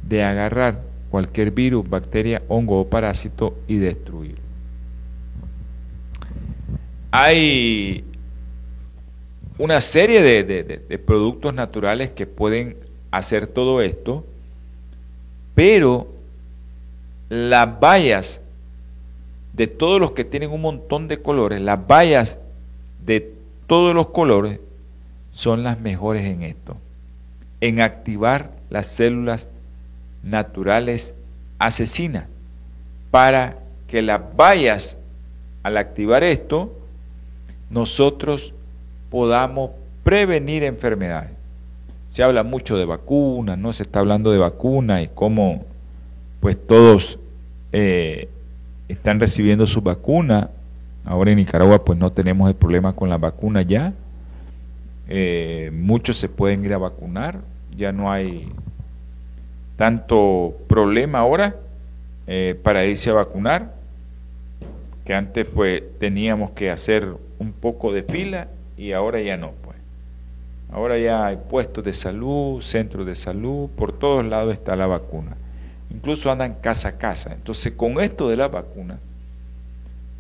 de 0.06 0.22
agarrar 0.22 0.82
cualquier 1.10 1.50
virus, 1.50 1.88
bacteria, 1.88 2.42
hongo 2.48 2.78
o 2.80 2.88
parásito 2.88 3.56
y 3.66 3.78
destruirlo. 3.78 4.42
Hay 7.10 8.04
una 9.56 9.80
serie 9.80 10.22
de, 10.22 10.44
de, 10.44 10.98
productos 10.98 11.54
naturales 11.54 12.10
que 12.10 12.26
pueden 12.26 12.76
hacer 13.10 13.46
todo 13.46 13.80
esto, 13.80 14.26
pero 15.54 16.06
las 17.30 17.80
bayas 17.80 18.42
de 19.58 19.66
todos 19.66 20.00
los 20.00 20.12
que 20.12 20.24
tienen 20.24 20.52
un 20.52 20.62
montón 20.62 21.08
de 21.08 21.20
colores, 21.20 21.60
las 21.60 21.84
bayas 21.84 22.38
de 23.04 23.32
todos 23.66 23.92
los 23.92 24.10
colores 24.10 24.60
son 25.32 25.64
las 25.64 25.80
mejores 25.80 26.24
en 26.24 26.44
esto, 26.44 26.76
en 27.60 27.80
activar 27.80 28.52
las 28.70 28.86
células 28.86 29.48
naturales 30.22 31.12
asesinas 31.58 32.26
para 33.10 33.58
que 33.88 34.00
las 34.00 34.20
vallas, 34.36 34.96
al 35.64 35.76
activar 35.76 36.22
esto, 36.22 36.72
nosotros 37.68 38.54
podamos 39.10 39.72
prevenir 40.04 40.62
enfermedades. 40.62 41.32
Se 42.10 42.22
habla 42.22 42.44
mucho 42.44 42.76
de 42.76 42.84
vacunas, 42.84 43.58
no 43.58 43.72
se 43.72 43.82
está 43.82 43.98
hablando 43.98 44.30
de 44.30 44.38
vacunas 44.38 45.02
y 45.02 45.08
cómo 45.08 45.64
pues 46.38 46.56
todos 46.64 47.18
eh, 47.72 48.28
están 48.88 49.20
recibiendo 49.20 49.66
su 49.66 49.80
vacuna. 49.80 50.50
Ahora 51.04 51.30
en 51.30 51.36
Nicaragua 51.36 51.84
pues 51.84 51.98
no 51.98 52.10
tenemos 52.12 52.48
el 52.48 52.56
problema 52.56 52.94
con 52.94 53.08
la 53.08 53.18
vacuna 53.18 53.62
ya. 53.62 53.92
Eh, 55.08 55.70
muchos 55.72 56.18
se 56.18 56.28
pueden 56.28 56.64
ir 56.64 56.74
a 56.74 56.78
vacunar, 56.78 57.40
ya 57.74 57.92
no 57.92 58.12
hay 58.12 58.52
tanto 59.76 60.54
problema 60.68 61.20
ahora 61.20 61.56
eh, 62.26 62.58
para 62.62 62.84
irse 62.84 63.08
a 63.08 63.14
vacunar, 63.14 63.74
que 65.06 65.14
antes 65.14 65.46
pues 65.46 65.82
teníamos 65.98 66.50
que 66.50 66.70
hacer 66.70 67.08
un 67.38 67.52
poco 67.52 67.92
de 67.92 68.02
fila 68.02 68.48
y 68.76 68.92
ahora 68.92 69.22
ya 69.22 69.38
no 69.38 69.52
pues. 69.62 69.78
Ahora 70.70 70.98
ya 70.98 71.24
hay 71.24 71.38
puestos 71.48 71.82
de 71.82 71.94
salud, 71.94 72.60
centros 72.60 73.06
de 73.06 73.14
salud, 73.14 73.70
por 73.70 73.92
todos 73.92 74.26
lados 74.26 74.52
está 74.52 74.76
la 74.76 74.86
vacuna. 74.86 75.36
Incluso 75.90 76.30
andan 76.30 76.54
casa 76.54 76.88
a 76.88 76.98
casa. 76.98 77.32
Entonces 77.32 77.72
con 77.72 78.00
esto 78.00 78.28
de 78.28 78.36
la 78.36 78.48
vacuna, 78.48 78.98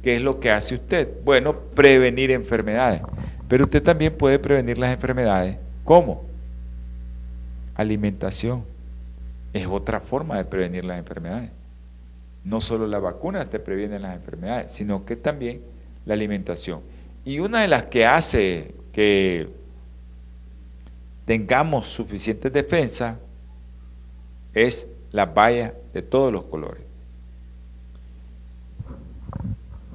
¿qué 0.02 0.16
es 0.16 0.22
lo 0.22 0.40
que 0.40 0.50
hace 0.50 0.74
usted? 0.74 1.08
Bueno, 1.24 1.54
prevenir 1.74 2.30
enfermedades. 2.30 3.02
Pero 3.48 3.64
usted 3.64 3.82
también 3.82 4.16
puede 4.16 4.38
prevenir 4.38 4.78
las 4.78 4.92
enfermedades. 4.92 5.56
¿Cómo? 5.84 6.24
Alimentación. 7.74 8.64
Es 9.52 9.66
otra 9.66 10.00
forma 10.00 10.36
de 10.36 10.44
prevenir 10.44 10.84
las 10.84 10.98
enfermedades. 10.98 11.50
No 12.44 12.60
solo 12.60 12.86
la 12.86 12.98
vacuna 12.98 13.48
te 13.48 13.58
previene 13.58 13.98
las 13.98 14.14
enfermedades, 14.14 14.72
sino 14.72 15.04
que 15.04 15.16
también 15.16 15.62
la 16.04 16.14
alimentación. 16.14 16.80
Y 17.24 17.40
una 17.40 17.62
de 17.62 17.68
las 17.68 17.84
que 17.84 18.06
hace 18.06 18.74
que 18.92 19.48
tengamos 21.24 21.88
suficiente 21.88 22.48
defensa 22.48 23.18
es 24.54 24.88
la 25.12 25.26
valla 25.26 25.74
de 25.92 26.02
todos 26.02 26.32
los 26.32 26.44
colores. 26.44 26.82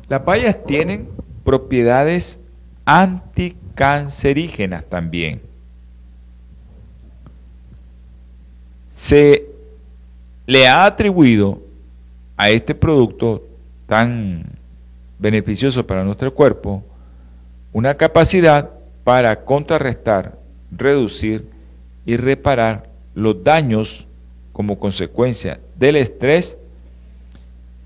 Las 0.10 0.24
vallas 0.24 0.64
tienen 0.66 1.10
propiedades 1.44 2.40
anticancerígenas 2.86 4.86
también. 4.86 5.42
Se 8.92 9.46
le 10.46 10.68
ha 10.68 10.86
atribuido 10.86 11.62
a 12.38 12.50
este 12.50 12.76
producto 12.76 13.44
tan 13.88 14.44
beneficioso 15.20 15.86
para 15.86 16.04
nuestro 16.04 16.34
cuerpo 16.34 16.84
una 17.72 17.96
capacidad 17.96 18.70
para 19.04 19.44
contrarrestar, 19.44 20.38
reducir 20.72 21.50
y 22.06 22.18
reparar 22.18 22.90
los 23.16 23.44
daños 23.44 24.08
como 24.54 24.80
consecuencia 24.80 25.60
del 25.76 25.98
estrés 25.98 26.58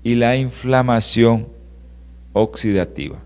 y 0.04 0.14
la 0.14 0.36
inflamación 0.36 1.48
oxidativa. 2.34 3.18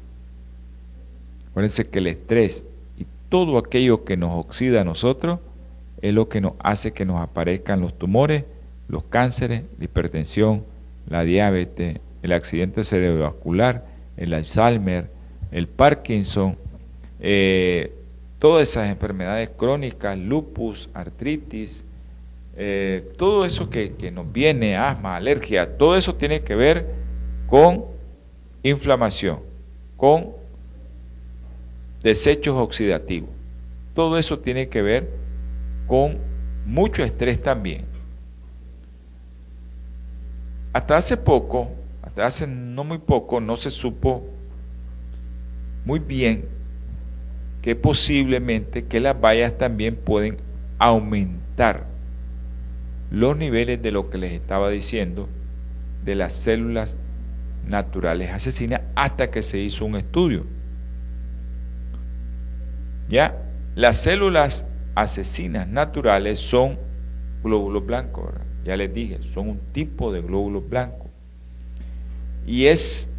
Acuérdense 1.51 1.87
que 1.87 1.99
el 1.99 2.07
estrés 2.07 2.65
y 2.99 3.07
todo 3.29 3.59
aquello 3.59 4.05
que 4.05 4.17
nos 4.17 4.33
oxida 4.33 4.81
a 4.81 4.85
nosotros 4.85 5.41
es 6.01 6.15
lo 6.15 6.29
que 6.29 6.41
nos 6.41 6.55
hace 6.61 6.93
que 6.93 7.05
nos 7.05 7.21
aparezcan 7.21 7.81
los 7.81 7.99
tumores, 7.99 8.45
los 8.89 9.05
cánceres, 9.05 9.65
la 9.79 9.85
hipertensión, 9.85 10.65
la 11.09 11.25
diabetes, 11.25 12.01
el 12.23 12.33
accidente 12.33 12.85
cerebrovascular, 12.85 13.85
el 14.17 14.33
Alzheimer, 14.35 15.11
el 15.51 15.69
Parkinson, 15.69 16.57
eh, 17.21 17.93
todas 18.39 18.69
esas 18.69 18.89
enfermedades 18.89 19.51
crónicas, 19.57 20.19
lupus, 20.19 20.89
artritis, 20.95 21.85
eh, 22.55 23.13
todo 23.17 23.45
eso 23.45 23.71
que, 23.71 24.11
nos 24.13 24.31
viene, 24.31 24.77
asma, 24.77 25.17
alergia, 25.17 25.77
todo 25.79 25.97
eso 25.97 26.15
tiene 26.15 26.43
que 26.43 26.55
ver 26.55 26.87
con 27.47 27.85
inflamación, 28.63 29.41
con 29.97 30.33
desechos 32.03 32.57
oxidativos. 32.57 33.31
Todo 33.95 34.19
eso 34.19 34.39
tiene 34.39 34.69
que 34.69 34.83
ver 34.83 35.11
con 35.87 36.19
mucho 36.67 37.03
estrés 37.03 37.41
también. 37.43 37.87
Hasta 40.73 40.97
hace 40.97 41.17
poco, 41.17 41.71
hasta 42.03 42.27
hace 42.27 42.47
no 42.47 42.85
muy 42.85 42.99
poco, 42.99 43.41
no 43.41 43.57
se 43.57 43.71
supo 43.71 44.25
muy 45.85 45.99
bien 45.99 46.47
que 47.61 47.77
posiblemente 47.77 48.87
que 48.87 49.01
las 49.01 49.19
vallas 49.19 49.57
también 49.57 49.97
pueden 49.97 50.39
aumentar 50.79 51.92
los 53.13 53.37
niveles 53.37 53.83
de 53.83 53.93
lo 53.93 54.09
que 54.09 54.17
les 54.17 54.33
estaba 54.33 54.71
diciendo 54.71 55.29
de 56.03 56.15
las 56.15 56.33
células 56.33 56.97
naturales 57.67 58.31
asesinas 58.31 58.81
hasta 58.95 59.31
que 59.31 59.43
se 59.43 59.59
hizo 59.59 59.85
un 59.85 59.97
estudio. 59.97 60.47
Ya, 63.11 63.37
las 63.75 63.99
células 63.99 64.65
asesinas 64.95 65.69
naturales 65.69 66.39
son 66.39 66.79
glóbulos 67.45 67.85
blancos, 67.85 68.33
ya 68.65 68.77
les 68.77 68.93
dije, 68.95 69.19
son 69.35 69.51
un 69.51 69.61
tipo 69.73 70.11
de 70.11 70.23
glóbulos 70.23 70.67
blancos. 70.67 71.11
Y 72.47 72.65
es 72.65 73.11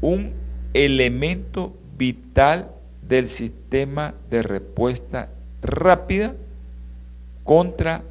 un 0.00 0.32
elemento 0.72 1.76
vital 1.98 2.70
del 3.02 3.26
sistema 3.26 4.14
de 4.30 4.42
respuesta 4.42 5.28
rápida 5.60 6.34
contra 7.44 8.02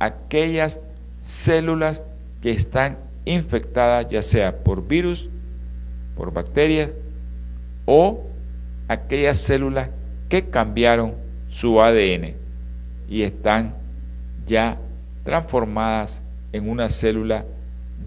aquellas 0.00 0.80
células 1.20 2.02
que 2.40 2.50
están 2.50 2.98
infectadas 3.24 4.08
ya 4.08 4.22
sea 4.22 4.64
por 4.64 4.88
virus, 4.88 5.28
por 6.16 6.32
bacterias 6.32 6.90
o 7.84 8.24
aquellas 8.88 9.36
células 9.36 9.90
que 10.28 10.48
cambiaron 10.48 11.14
su 11.48 11.80
ADN 11.80 12.34
y 13.08 13.22
están 13.22 13.74
ya 14.46 14.78
transformadas 15.22 16.22
en 16.52 16.68
una 16.68 16.88
célula 16.88 17.44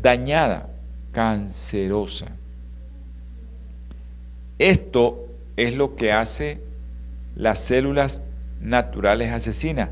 dañada, 0.02 0.70
cancerosa. 1.12 2.28
Esto 4.58 5.28
es 5.56 5.76
lo 5.76 5.96
que 5.96 6.12
hace 6.12 6.60
las 7.36 7.60
células 7.60 8.22
naturales 8.60 9.32
asesinas. 9.32 9.90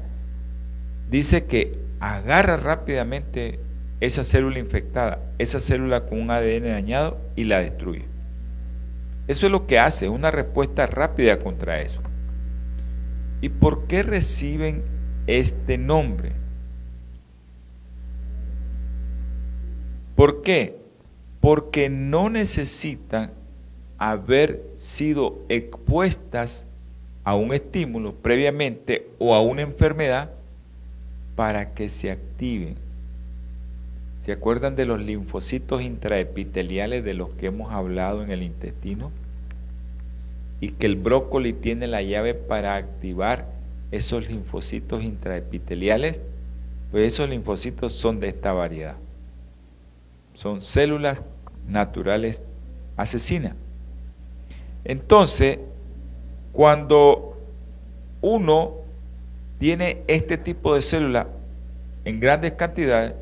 Dice 1.10 1.46
que 1.46 1.91
agarra 2.02 2.58
rápidamente 2.58 3.60
esa 4.00 4.24
célula 4.24 4.58
infectada, 4.58 5.20
esa 5.38 5.60
célula 5.60 6.08
con 6.08 6.20
un 6.20 6.32
ADN 6.32 6.64
dañado 6.64 7.20
y 7.36 7.44
la 7.44 7.60
destruye. 7.60 8.06
Eso 9.28 9.46
es 9.46 9.52
lo 9.52 9.68
que 9.68 9.78
hace, 9.78 10.10
una 10.10 10.32
respuesta 10.32 10.88
rápida 10.88 11.40
contra 11.40 11.80
eso. 11.80 12.02
¿Y 13.40 13.50
por 13.50 13.86
qué 13.86 14.02
reciben 14.02 14.84
este 15.28 15.78
nombre? 15.78 16.32
¿Por 20.16 20.42
qué? 20.42 20.78
Porque 21.40 21.90
no 21.90 22.32
necesitan 22.32 23.32
haber 24.00 24.64
sido 24.76 25.40
expuestas 25.50 26.66
a 27.24 27.36
un 27.36 27.54
estímulo 27.54 28.16
previamente 28.16 29.08
o 29.20 29.36
a 29.36 29.42
una 29.42 29.62
enfermedad 29.62 30.32
para 31.36 31.74
que 31.74 31.90
se 31.90 32.12
activen. 32.12 32.76
¿Se 34.26 34.32
acuerdan 34.32 34.76
de 34.76 34.86
los 34.86 35.02
linfocitos 35.02 35.82
intraepiteliales 35.82 37.04
de 37.04 37.14
los 37.14 37.30
que 37.32 37.48
hemos 37.48 37.72
hablado 37.72 38.24
en 38.24 38.32
el 38.32 38.44
intestino? 38.44 39.12
y 40.62 40.70
que 40.70 40.86
el 40.86 40.96
brócoli 40.96 41.54
tiene 41.54 41.88
la 41.88 42.04
llave 42.04 42.36
para 42.36 42.76
activar 42.76 43.48
esos 43.90 44.30
linfocitos 44.30 45.04
intraepiteliales, 45.04 46.22
pues 46.92 47.14
esos 47.14 47.28
linfocitos 47.28 47.94
son 47.94 48.20
de 48.20 48.30
esta 48.30 48.54
variedad. 48.54 48.96
Son 50.36 50.62
células 50.62 51.24
naturales 51.68 52.42
asesinas. 52.96 53.56
Entonces, 54.86 55.60
cuando 56.54 57.38
uno 58.22 58.76
tiene 59.62 60.02
este 60.08 60.40
tipo 60.40 60.74
de 60.74 60.82
célula 60.82 61.28
en 62.04 62.20
grandes 62.20 62.54
cantidades, 62.54 63.14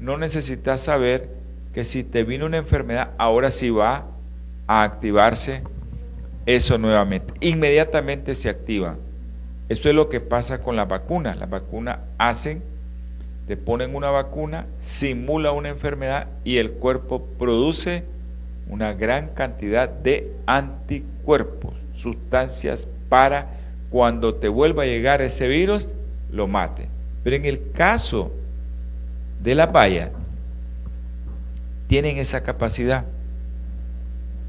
no 0.00 0.16
necesitas 0.16 0.80
saber 0.80 1.28
que 1.74 1.84
si 1.84 2.02
te 2.02 2.24
vino 2.24 2.46
una 2.46 2.56
enfermedad, 2.56 3.10
ahora 3.18 3.50
sí 3.50 3.68
va 3.68 4.06
a 4.66 4.82
activarse 4.84 5.62
eso 6.46 6.78
nuevamente. 6.78 7.34
Inmediatamente 7.40 8.34
se 8.34 8.48
activa. 8.48 8.96
Eso 9.68 9.90
es 9.90 9.94
lo 9.94 10.08
que 10.08 10.18
pasa 10.18 10.62
con 10.62 10.76
las 10.76 10.88
vacunas. 10.88 11.36
Las 11.36 11.50
vacunas 11.50 11.98
hacen, 12.16 12.62
te 13.46 13.58
ponen 13.58 13.94
una 13.94 14.08
vacuna, 14.08 14.64
simula 14.78 15.52
una 15.52 15.68
enfermedad 15.68 16.28
y 16.42 16.56
el 16.56 16.70
cuerpo 16.70 17.26
produce 17.38 18.02
una 18.70 18.94
gran 18.94 19.28
cantidad 19.34 19.90
de 19.90 20.32
anticuerpos, 20.46 21.74
sustancias 21.94 22.88
para 23.10 23.55
cuando 23.96 24.34
te 24.34 24.48
vuelva 24.48 24.82
a 24.82 24.86
llegar 24.86 25.22
ese 25.22 25.48
virus, 25.48 25.88
lo 26.30 26.46
mate. 26.46 26.86
Pero 27.24 27.34
en 27.34 27.46
el 27.46 27.70
caso 27.72 28.30
de 29.42 29.54
la 29.54 29.64
valla, 29.64 30.12
tienen 31.86 32.18
esa 32.18 32.42
capacidad, 32.42 33.06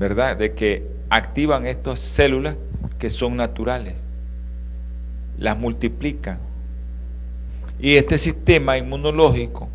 ¿verdad? 0.01 0.35
De 0.35 0.51
que 0.53 0.85
activan 1.09 1.65
estas 1.65 1.99
células 1.99 2.57
que 2.99 3.09
son 3.09 3.37
naturales, 3.37 4.01
las 5.39 5.57
multiplican. 5.57 6.39
Y 7.79 7.95
este 7.95 8.17
sistema 8.17 8.77
inmunológico 8.77 9.69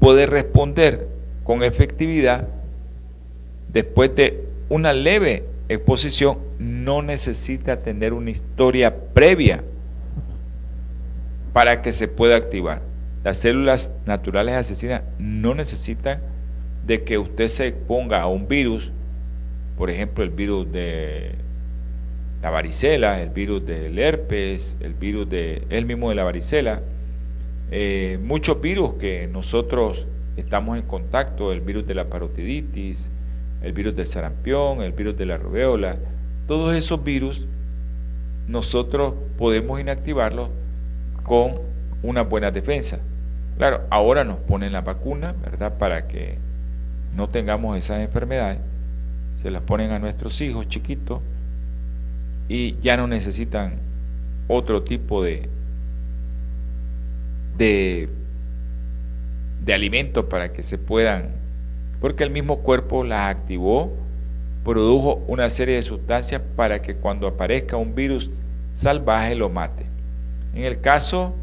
puede 0.00 0.24
responder 0.24 1.06
con 1.44 1.62
efectividad 1.62 2.48
después 3.70 4.16
de 4.16 4.48
una 4.70 4.94
leve 4.94 5.44
exposición, 5.68 6.38
no 6.64 7.02
necesita 7.02 7.82
tener 7.82 8.12
una 8.12 8.30
historia 8.30 8.96
previa 9.12 9.62
para 11.52 11.82
que 11.82 11.92
se 11.92 12.08
pueda 12.08 12.36
activar. 12.36 12.82
Las 13.22 13.38
células 13.38 13.90
naturales 14.06 14.54
asesinas 14.54 15.02
no 15.18 15.54
necesitan 15.54 16.20
de 16.86 17.04
que 17.04 17.18
usted 17.18 17.48
se 17.48 17.68
exponga 17.68 18.20
a 18.20 18.26
un 18.26 18.48
virus, 18.48 18.90
por 19.76 19.90
ejemplo 19.90 20.24
el 20.24 20.30
virus 20.30 20.70
de 20.70 21.32
la 22.42 22.50
varicela, 22.50 23.22
el 23.22 23.30
virus 23.30 23.64
del 23.64 23.98
herpes, 23.98 24.76
el 24.80 24.94
virus 24.94 25.28
de 25.28 25.62
el 25.70 25.86
mismo 25.86 26.10
de 26.10 26.14
la 26.14 26.24
varicela, 26.24 26.82
eh, 27.70 28.18
muchos 28.22 28.60
virus 28.60 28.94
que 28.94 29.26
nosotros 29.26 30.06
estamos 30.36 30.76
en 30.76 30.84
contacto, 30.84 31.52
el 31.52 31.60
virus 31.60 31.86
de 31.86 31.94
la 31.94 32.10
parotiditis, 32.10 33.10
el 33.62 33.72
virus 33.72 33.96
del 33.96 34.06
sarampión, 34.06 34.82
el 34.82 34.92
virus 34.92 35.16
de 35.16 35.24
la 35.24 35.38
rubeola, 35.38 35.96
todos 36.46 36.74
esos 36.74 37.02
virus 37.02 37.46
nosotros 38.46 39.14
podemos 39.38 39.80
inactivarlos 39.80 40.50
con 41.22 41.60
una 42.02 42.22
buena 42.22 42.50
defensa. 42.50 42.98
Claro, 43.56 43.82
ahora 43.90 44.24
nos 44.24 44.38
ponen 44.38 44.72
la 44.72 44.82
vacuna, 44.82 45.34
¿verdad? 45.42 45.78
Para 45.78 46.06
que 46.06 46.38
no 47.16 47.28
tengamos 47.28 47.78
esas 47.78 48.00
enfermedades. 48.00 48.58
Se 49.42 49.50
las 49.50 49.62
ponen 49.62 49.92
a 49.92 49.98
nuestros 49.98 50.40
hijos 50.40 50.68
chiquitos 50.68 51.20
y 52.48 52.76
ya 52.80 52.96
no 52.96 53.06
necesitan 53.06 53.74
otro 54.48 54.82
tipo 54.82 55.22
de, 55.22 55.48
de, 57.56 58.08
de 59.64 59.74
alimentos 59.74 60.26
para 60.26 60.52
que 60.52 60.62
se 60.62 60.76
puedan, 60.76 61.30
porque 62.00 62.24
el 62.24 62.30
mismo 62.30 62.58
cuerpo 62.60 63.04
las 63.04 63.34
activó, 63.34 63.96
produjo 64.64 65.22
una 65.28 65.50
serie 65.50 65.76
de 65.76 65.82
sustancias 65.82 66.40
para 66.56 66.80
que 66.82 66.96
cuando 66.96 67.26
aparezca 67.26 67.76
un 67.76 67.94
virus 67.94 68.30
salvaje 68.74 69.34
lo 69.34 69.50
mate. 69.50 69.86
En 70.54 70.64
el 70.64 70.80
caso 70.80 71.34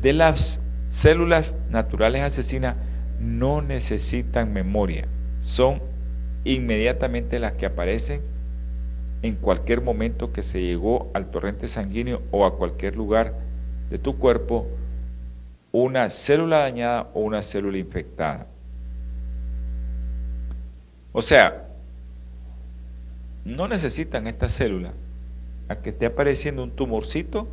de 0.00 0.12
las 0.12 0.60
células 0.88 1.56
naturales 1.68 2.22
asesinas 2.22 2.76
no 3.20 3.62
necesitan 3.62 4.52
memoria, 4.52 5.06
son 5.40 5.82
inmediatamente 6.44 7.38
las 7.40 7.52
que 7.52 7.66
aparecen 7.66 8.22
en 9.22 9.34
cualquier 9.34 9.80
momento 9.80 10.32
que 10.32 10.42
se 10.42 10.60
llegó 10.60 11.10
al 11.14 11.30
torrente 11.30 11.66
sanguíneo 11.66 12.22
o 12.30 12.46
a 12.46 12.56
cualquier 12.56 12.94
lugar 12.94 13.34
de 13.90 13.98
tu 13.98 14.18
cuerpo 14.18 14.68
una 15.72 16.10
célula 16.10 16.58
dañada 16.58 17.08
o 17.12 17.20
una 17.20 17.42
célula 17.42 17.78
infectada. 17.78 18.46
O 21.12 21.22
sea, 21.22 21.65
no 23.46 23.68
necesitan 23.68 24.26
esta 24.26 24.48
célula 24.48 24.92
a 25.68 25.76
que 25.76 25.90
esté 25.90 26.06
apareciendo 26.06 26.64
un 26.64 26.72
tumorcito 26.72 27.46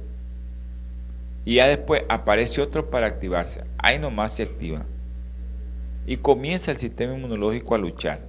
y 1.46 1.56
ya 1.56 1.68
después 1.68 2.02
aparece 2.10 2.62
otro 2.62 2.90
para 2.90 3.06
activarse. 3.06 3.64
Ahí 3.78 4.00
nomás 4.00 4.34
se 4.34 4.44
activa. 4.44 4.86
Y 6.08 6.18
comienza 6.18 6.72
el 6.72 6.78
sistema 6.78 7.14
inmunológico 7.14 7.76
a 7.76 7.78
luchar. 7.78 8.22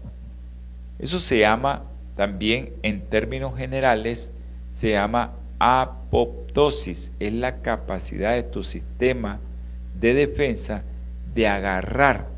Eso 0.98 1.18
se 1.18 1.38
llama 1.38 1.84
también 2.16 2.74
en 2.82 3.00
términos 3.08 3.56
generales, 3.56 4.32
se 4.74 4.90
llama 4.90 5.32
apoptosis. 5.58 7.12
Es 7.18 7.32
la 7.32 7.62
capacidad 7.62 8.34
de 8.34 8.42
tu 8.42 8.62
sistema 8.62 9.40
de 9.98 10.12
defensa 10.12 10.82
de 11.34 11.48
agarrar 11.48 12.28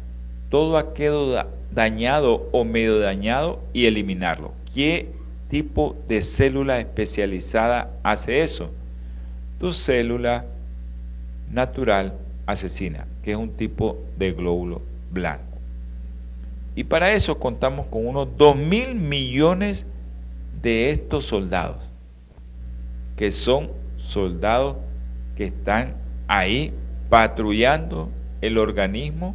todo 0.50 0.78
aquello 0.78 1.46
dañado 1.72 2.48
o 2.52 2.64
medio 2.64 3.00
dañado 3.00 3.60
y 3.72 3.86
eliminarlo. 3.86 4.52
¿Qué 4.72 5.15
tipo 5.48 5.96
de 6.08 6.22
célula 6.22 6.80
especializada 6.80 7.90
hace 8.02 8.42
eso? 8.42 8.70
Tu 9.58 9.72
célula 9.72 10.44
natural 11.50 12.14
asesina, 12.46 13.06
que 13.22 13.32
es 13.32 13.36
un 13.36 13.50
tipo 13.50 13.98
de 14.18 14.32
glóbulo 14.32 14.82
blanco. 15.10 15.42
Y 16.74 16.84
para 16.84 17.12
eso 17.12 17.38
contamos 17.38 17.86
con 17.86 18.06
unos 18.06 18.28
2 18.36 18.56
mil 18.56 18.94
millones 18.94 19.86
de 20.62 20.90
estos 20.90 21.24
soldados, 21.24 21.78
que 23.16 23.32
son 23.32 23.70
soldados 23.96 24.76
que 25.36 25.44
están 25.44 25.94
ahí 26.28 26.72
patrullando 27.08 28.10
el 28.40 28.58
organismo 28.58 29.34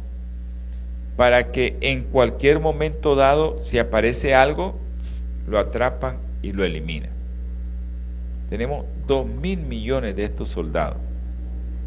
para 1.16 1.52
que 1.52 1.76
en 1.80 2.04
cualquier 2.04 2.60
momento 2.60 3.14
dado, 3.14 3.62
si 3.62 3.78
aparece 3.78 4.34
algo, 4.34 4.78
lo 5.46 5.58
atrapan 5.58 6.18
y 6.42 6.52
lo 6.52 6.64
eliminan. 6.64 7.10
Tenemos 8.48 8.84
2 9.06 9.26
mil 9.26 9.60
millones 9.60 10.14
de 10.16 10.24
estos 10.24 10.50
soldados. 10.50 10.98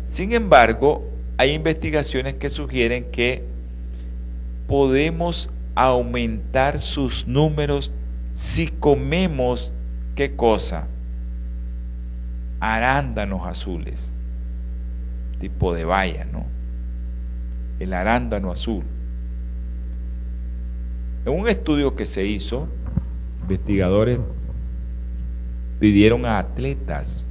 Sin 0.07 0.33
embargo, 0.33 1.07
hay 1.37 1.51
investigaciones 1.51 2.35
que 2.35 2.49
sugieren 2.49 3.05
que 3.11 3.43
podemos 4.67 5.49
aumentar 5.75 6.79
sus 6.79 7.27
números 7.27 7.91
si 8.33 8.67
comemos, 8.67 9.71
¿qué 10.15 10.35
cosa? 10.35 10.87
Arándanos 12.59 13.45
azules, 13.45 14.11
tipo 15.39 15.73
de 15.73 15.85
valla, 15.85 16.25
¿no? 16.25 16.45
El 17.79 17.93
arándano 17.93 18.51
azul. 18.51 18.83
En 21.25 21.33
un 21.33 21.49
estudio 21.49 21.95
que 21.95 22.05
se 22.05 22.25
hizo, 22.25 22.69
investigadores 23.45 24.19
pidieron 25.79 26.25
a 26.25 26.39
atletas 26.39 27.25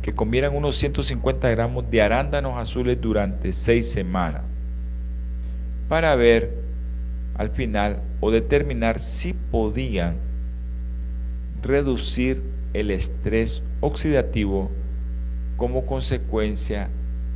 que 0.00 0.14
comieran 0.14 0.54
unos 0.54 0.76
150 0.76 1.50
gramos 1.50 1.90
de 1.90 2.00
arándanos 2.00 2.56
azules 2.56 3.00
durante 3.00 3.52
seis 3.52 3.90
semanas 3.90 4.42
para 5.88 6.14
ver 6.14 6.52
al 7.34 7.50
final 7.50 8.00
o 8.20 8.30
determinar 8.30 9.00
si 9.00 9.32
podían 9.32 10.16
reducir 11.62 12.42
el 12.72 12.92
estrés 12.92 13.62
oxidativo 13.80 14.70
como 15.56 15.84
consecuencia 15.86 16.88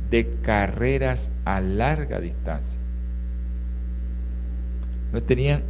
de 0.09 0.27
carreras 0.41 1.31
a 1.43 1.59
larga 1.59 2.19
distancia. 2.19 2.79
No 5.11 5.21
tenían 5.21 5.63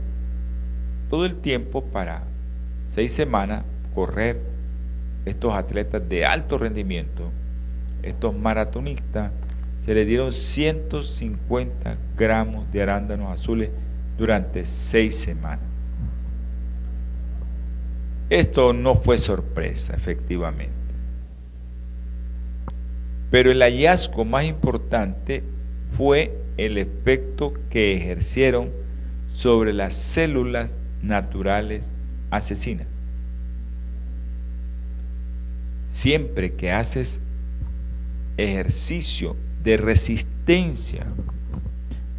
todo 1.12 1.26
el 1.26 1.36
tiempo 1.36 1.84
para 1.84 2.24
seis 2.88 3.12
semanas 3.12 3.66
correr 3.94 4.40
estos 5.26 5.54
atletas 5.54 6.08
de 6.08 6.26
alto 6.26 6.58
rendimiento, 6.58 7.30
estos 8.02 8.34
maratonistas, 8.34 9.34
se 9.84 9.94
le 9.94 10.06
dieron 10.06 10.32
150 10.32 11.98
gramos 12.18 12.72
de 12.72 12.82
arándanos 12.82 13.30
azules 13.30 13.72
durante 14.18 14.66
seis 14.66 15.18
semanas. 15.18 15.66
Esto 18.30 18.72
no 18.72 18.96
fue 18.96 19.18
sorpresa, 19.18 19.94
efectivamente. 19.94 20.72
Pero 23.30 23.52
el 23.52 23.62
hallazgo 23.62 24.24
más 24.24 24.46
importante 24.46 25.44
fue 25.98 26.40
el 26.56 26.78
efecto 26.78 27.54
que 27.70 27.98
ejercieron 27.98 28.70
sobre 29.34 29.74
las 29.74 29.94
células 29.94 30.74
naturales 31.02 31.92
asesinas 32.30 32.88
siempre 35.94 36.54
que 36.54 36.72
haces 36.72 37.20
ejercicio 38.38 39.36
de 39.64 39.78
resistencia 39.78 41.06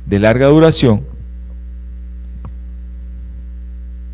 de 0.06 0.18
larga 0.18 0.46
duración, 0.46 1.04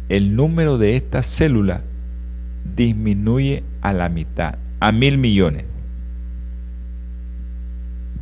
el 0.09 0.37
número 0.37 0.79
de 0.79 0.97
estas 0.97 1.27
células 1.27 1.83
disminuye 2.77 3.63
a 3.83 3.93
la 3.93 4.09
mitad, 4.09 4.57
a 4.81 4.93
mil 4.93 5.19
millones. 5.19 5.65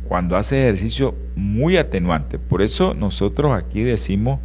Cuando 0.07 0.37
hace 0.37 0.63
ejercicio 0.63 1.15
muy 1.35 1.77
atenuante. 1.77 2.39
Por 2.39 2.61
eso 2.61 2.93
nosotros 2.93 3.53
aquí 3.53 3.83
decimos, 3.83 4.39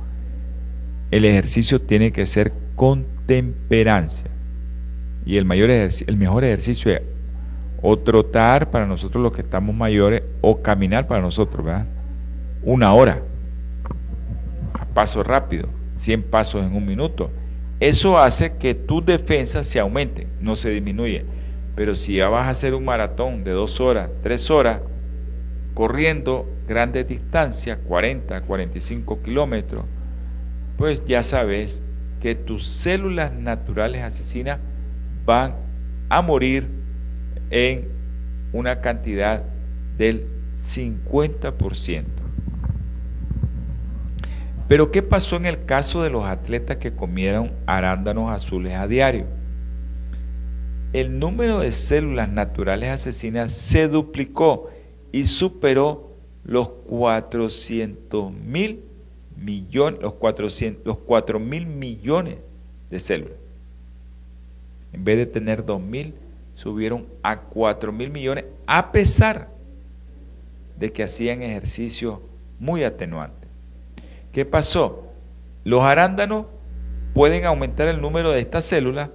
el 1.12 1.26
ejercicio 1.26 1.80
tiene 1.80 2.10
que 2.10 2.26
ser 2.26 2.52
con 2.74 3.04
temperancia. 3.26 4.30
Y 5.24 5.36
el, 5.36 5.44
mayor 5.44 5.70
el 5.70 6.16
mejor 6.16 6.42
ejercicio 6.42 6.90
es 6.90 7.02
o 7.82 7.98
trotar 7.98 8.70
para 8.70 8.86
nosotros 8.86 9.22
los 9.22 9.34
que 9.34 9.42
estamos 9.42 9.74
mayores 9.74 10.22
o 10.40 10.62
caminar 10.62 11.06
para 11.06 11.20
nosotros, 11.20 11.64
¿verdad? 11.64 11.86
Una 12.62 12.94
hora, 12.94 13.20
a 14.72 14.84
paso 14.86 15.22
rápido, 15.22 15.68
100 15.96 16.22
pasos 16.22 16.64
en 16.64 16.74
un 16.74 16.86
minuto. 16.86 17.30
Eso 17.78 18.18
hace 18.18 18.56
que 18.56 18.74
tu 18.74 19.04
defensa 19.04 19.64
se 19.64 19.80
aumente, 19.80 20.26
no 20.40 20.56
se 20.56 20.70
disminuye. 20.70 21.24
Pero 21.74 21.94
si 21.94 22.16
ya 22.16 22.28
vas 22.28 22.46
a 22.46 22.50
hacer 22.50 22.72
un 22.74 22.84
maratón 22.84 23.44
de 23.44 23.50
dos 23.50 23.80
horas, 23.80 24.08
tres 24.22 24.50
horas, 24.50 24.78
corriendo 25.74 26.48
grandes 26.68 27.06
distancias, 27.06 27.78
40, 27.86 28.42
45 28.42 29.22
kilómetros, 29.22 29.84
pues 30.83 31.05
ya 31.07 31.22
sabes 31.22 31.80
que 32.20 32.35
tus 32.35 32.66
células 32.66 33.33
naturales 33.33 34.03
asesinas 34.03 34.59
van 35.24 35.55
a 36.09 36.22
morir 36.22 36.66
en 37.51 37.87
una 38.53 38.80
cantidad 38.80 39.45
del 39.97 40.26
50%. 40.61 42.03
Pero 44.66 44.91
¿qué 44.91 45.05
pasó 45.05 45.37
en 45.37 45.47
el 45.47 45.66
caso 45.66 46.03
de 46.03 46.11
los 46.11 46.24
atletas 46.24 46.78
que 46.78 46.93
comieron 46.93 47.53
arándanos 47.64 48.33
azules 48.33 48.74
a 48.74 48.89
diario? 48.89 49.26
El 50.93 51.20
número 51.20 51.61
de 51.61 51.70
células 51.70 52.28
naturales 52.28 52.91
asesinas 52.91 53.53
se 53.53 53.87
duplicó 53.87 54.68
y 55.12 55.26
superó 55.26 56.16
los 56.43 56.70
400 56.89 58.33
mil 58.33 58.91
millones, 59.43 60.01
los 60.01 60.14
400, 60.14 60.84
los 60.86 60.99
4 60.99 61.38
mil 61.38 61.66
millones 61.66 62.38
de 62.90 62.99
células. 62.99 63.38
En 64.93 65.05
vez 65.05 65.16
de 65.16 65.26
tener 65.26 65.64
2 65.64 65.80
mil, 65.80 66.14
subieron 66.55 67.07
a 67.22 67.40
4 67.40 67.93
mil 67.93 68.11
millones 68.11 68.45
a 68.66 68.93
pesar 68.93 69.49
de 70.78 70.93
que 70.93 71.03
hacían 71.03 71.43
ejercicio 71.43 72.22
muy 72.59 72.84
atenuante. 72.84 73.49
¿Qué 74.32 74.45
pasó? 74.45 75.09
Los 75.64 75.82
arándanos 75.82 76.47
pueden 77.14 77.45
aumentar 77.45 77.88
el 77.88 78.01
número 78.01 78.30
de 78.30 78.40
estas 78.40 78.64
células, 78.64 79.11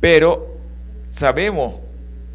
pero 0.00 0.56
sabemos 1.10 1.76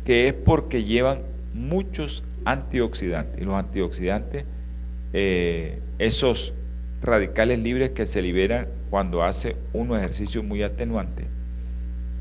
que 0.06 0.28
es 0.28 0.34
porque 0.34 0.84
llevan 0.84 1.22
muchos 1.54 2.24
antioxidantes. 2.46 3.42
Y 3.42 3.46
los 3.46 3.56
antioxidantes, 3.56 4.46
eh, 5.14 5.80
esos 5.98 6.54
radicales 7.02 7.60
libres 7.60 7.92
que 7.92 8.06
se 8.06 8.22
liberan 8.22 8.68
cuando 8.90 9.24
hace 9.24 9.56
un 9.74 9.96
ejercicio 9.96 10.44
muy 10.44 10.64
atenuante, 10.64 11.26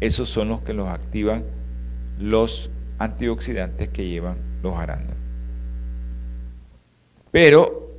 esos 0.01 0.29
son 0.29 0.49
los 0.49 0.63
que 0.63 0.73
los 0.73 0.89
activan 0.89 1.45
los 2.19 2.71
antioxidantes 2.99 3.89
que 3.89 4.09
llevan 4.09 4.37
los 4.63 4.77
arándanos. 4.77 5.17
Pero 7.31 7.91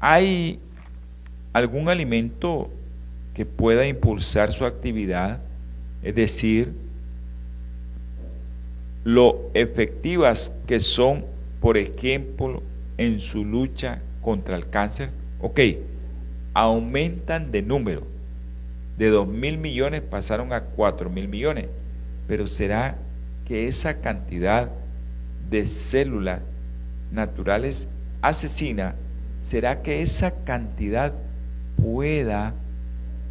hay 0.00 0.60
algún 1.52 1.88
alimento 1.88 2.70
que 3.34 3.46
pueda 3.46 3.86
impulsar 3.86 4.52
su 4.52 4.64
actividad, 4.64 5.40
es 6.02 6.14
decir, 6.14 6.74
lo 9.04 9.50
efectivas 9.54 10.52
que 10.66 10.80
son, 10.80 11.24
por 11.60 11.76
ejemplo, 11.76 12.62
en 12.96 13.20
su 13.20 13.44
lucha 13.44 14.00
contra 14.22 14.56
el 14.56 14.68
cáncer. 14.68 15.10
Ok, 15.40 15.60
aumentan 16.54 17.50
de 17.52 17.62
número 17.62 18.06
de 18.98 19.08
2 19.10 19.28
mil 19.28 19.58
millones 19.58 20.02
pasaron 20.02 20.52
a 20.52 20.62
4 20.62 21.08
mil 21.08 21.28
millones. 21.28 21.66
Pero 22.26 22.46
¿será 22.46 22.96
que 23.46 23.68
esa 23.68 24.00
cantidad 24.00 24.70
de 25.48 25.64
células 25.64 26.40
naturales 27.10 27.88
asesina, 28.20 28.96
será 29.42 29.82
que 29.82 30.02
esa 30.02 30.32
cantidad 30.44 31.14
pueda, 31.80 32.54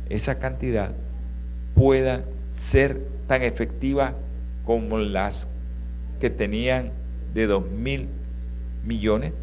esa 0.10 0.40
cantidad 0.40 0.92
pueda 1.76 2.24
ser 2.54 3.02
tan 3.28 3.44
efectiva 3.44 4.16
como 4.66 4.98
las 4.98 5.48
que 6.20 6.30
tenían 6.30 6.92
de 7.38 7.48
2 7.48 7.70
mil 7.72 8.08
millones? 8.84 9.34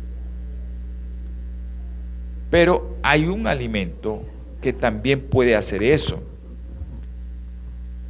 Pero 2.50 2.96
hay 3.02 3.26
un 3.26 3.46
alimento 3.46 4.22
que 4.60 4.72
también 4.72 5.20
puede 5.20 5.56
hacer 5.56 5.82
eso. 5.82 6.22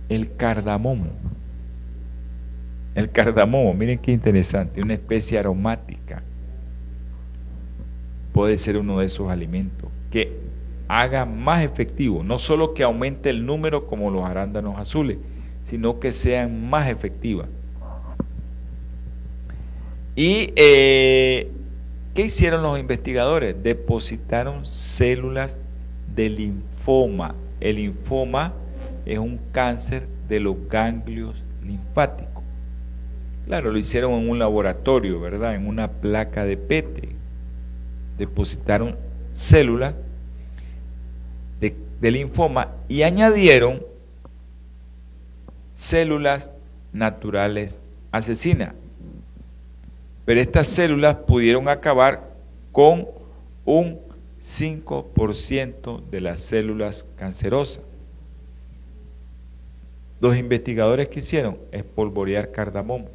El 0.08 0.34
cardamomo. 0.36 1.06
El 2.94 3.10
cardamomo, 3.10 3.74
miren 3.74 3.98
qué 3.98 4.12
interesante, 4.12 4.80
una 4.80 4.94
especie 4.94 5.38
aromática. 5.38 6.22
Puede 8.32 8.56
ser 8.58 8.78
uno 8.78 9.00
de 9.00 9.06
esos 9.06 9.30
alimentos 9.30 9.90
que 10.10 10.38
haga 10.88 11.24
más 11.24 11.64
efectivo, 11.64 12.22
no 12.22 12.38
solo 12.38 12.74
que 12.74 12.82
aumente 12.82 13.30
el 13.30 13.46
número 13.46 13.86
como 13.86 14.10
los 14.10 14.24
arándanos 14.24 14.78
azules, 14.78 15.18
sino 15.64 15.98
que 15.98 16.12
sean 16.12 16.68
más 16.68 16.88
efectivas. 16.88 17.48
¿Y 20.16 20.52
eh, 20.54 21.50
qué 22.14 22.22
hicieron 22.22 22.62
los 22.62 22.78
investigadores? 22.78 23.56
Depositaron 23.62 24.66
células 24.66 25.56
de 26.14 26.30
linfoma. 26.30 27.34
El 27.60 27.76
linfoma 27.76 28.52
es 29.04 29.18
un 29.18 29.40
cáncer 29.50 30.06
de 30.28 30.38
los 30.40 30.56
ganglios 30.68 31.42
linfáticos. 31.64 32.44
Claro, 33.46 33.72
lo 33.72 33.78
hicieron 33.78 34.12
en 34.12 34.30
un 34.30 34.38
laboratorio, 34.38 35.20
¿verdad? 35.20 35.54
En 35.56 35.66
una 35.66 35.90
placa 35.90 36.44
de 36.44 36.56
PET. 36.56 37.08
Depositaron 38.16 38.96
células 39.32 39.94
de, 41.60 41.74
de 42.00 42.10
linfoma 42.12 42.68
y 42.88 43.02
añadieron 43.02 43.82
células 45.74 46.50
naturales 46.92 47.80
asesinas. 48.12 48.74
Pero 50.24 50.40
estas 50.40 50.68
células 50.68 51.16
pudieron 51.16 51.68
acabar 51.68 52.30
con 52.72 53.08
un 53.64 54.00
5% 54.42 56.02
de 56.10 56.20
las 56.20 56.40
células 56.40 57.06
cancerosas. 57.16 57.82
Los 60.20 60.36
investigadores 60.36 61.08
que 61.08 61.20
hicieron 61.20 61.58
espolvorear 61.72 62.50
cardamomo 62.50 63.08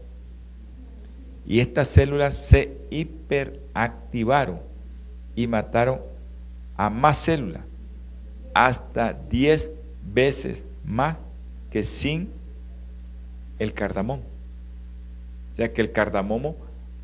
y 1.46 1.60
estas 1.60 1.88
células 1.88 2.36
se 2.36 2.78
hiperactivaron 2.92 4.60
y 5.36 5.48
mataron 5.48 6.00
a 6.78 6.90
más 6.90 7.18
células, 7.18 7.64
hasta 8.54 9.14
10 9.14 9.72
veces 10.14 10.64
más 10.86 11.18
que 11.72 11.84
sin 11.84 12.30
el 13.58 13.74
cardamomo. 13.74 14.24
Ya 15.58 15.74
que 15.74 15.82
el 15.82 15.92
cardamomo 15.92 16.56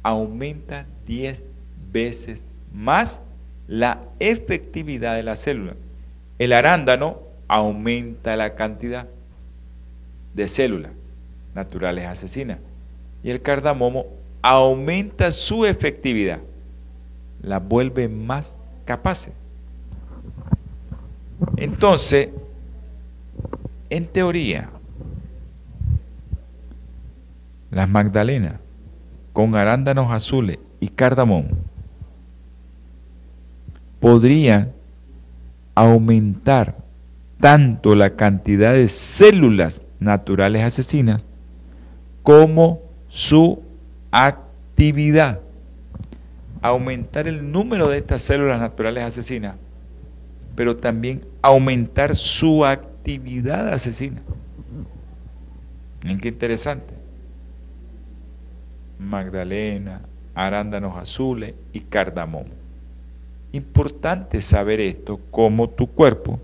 aumenta 0.06 0.86
10 1.08 1.42
veces 1.92 2.40
más 2.72 3.20
la 3.68 4.04
efectividad 4.20 5.16
de 5.16 5.24
la 5.24 5.36
célula. 5.36 5.74
El 6.38 6.54
arándano 6.54 7.22
aumenta 7.48 8.36
la 8.36 8.54
cantidad 8.54 9.08
de 10.36 10.48
células 10.48 10.92
naturales 11.56 12.06
asesinas 12.06 12.60
y 13.24 13.32
el 13.32 13.42
cardamomo 13.42 14.06
aumenta 14.44 15.32
su 15.32 15.66
efectividad, 15.66 16.38
la 17.42 17.58
vuelve 17.58 18.08
más 18.08 18.56
capaces. 18.86 19.34
Entonces, 21.58 22.30
en 23.90 24.06
teoría, 24.06 24.70
las 27.72 27.90
magdalenas 27.90 28.65
con 29.36 29.54
arándanos 29.56 30.10
azules 30.10 30.58
y 30.80 30.88
cardamomo 30.88 31.50
podrían 34.00 34.72
aumentar 35.76 36.78
tanto 37.42 37.96
la 37.96 38.16
cantidad 38.16 38.72
de 38.72 38.88
células 38.88 39.82
naturales 40.00 40.64
asesinas 40.64 41.22
como 42.24 42.80
su 43.10 43.62
actividad. 44.10 45.42
Aumentar 46.62 47.28
el 47.28 47.52
número 47.52 47.90
de 47.90 47.98
estas 47.98 48.22
células 48.22 48.60
naturales 48.60 49.04
asesinas 49.04 49.56
pero 50.56 50.78
también 50.78 51.26
aumentar 51.42 52.16
su 52.16 52.66
actividad 52.66 53.68
asesina. 53.74 54.22
Miren 56.02 56.20
qué 56.20 56.30
interesante. 56.30 57.05
Magdalena, 59.00 60.02
arándanos 60.34 60.98
azules 60.98 61.54
y 61.74 61.82
cardamomo. 61.82 62.52
Importante 63.52 64.42
saber 64.42 64.80
esto, 64.80 65.20
cómo 65.32 65.70
tu 65.70 65.88
cuerpo 65.88 66.40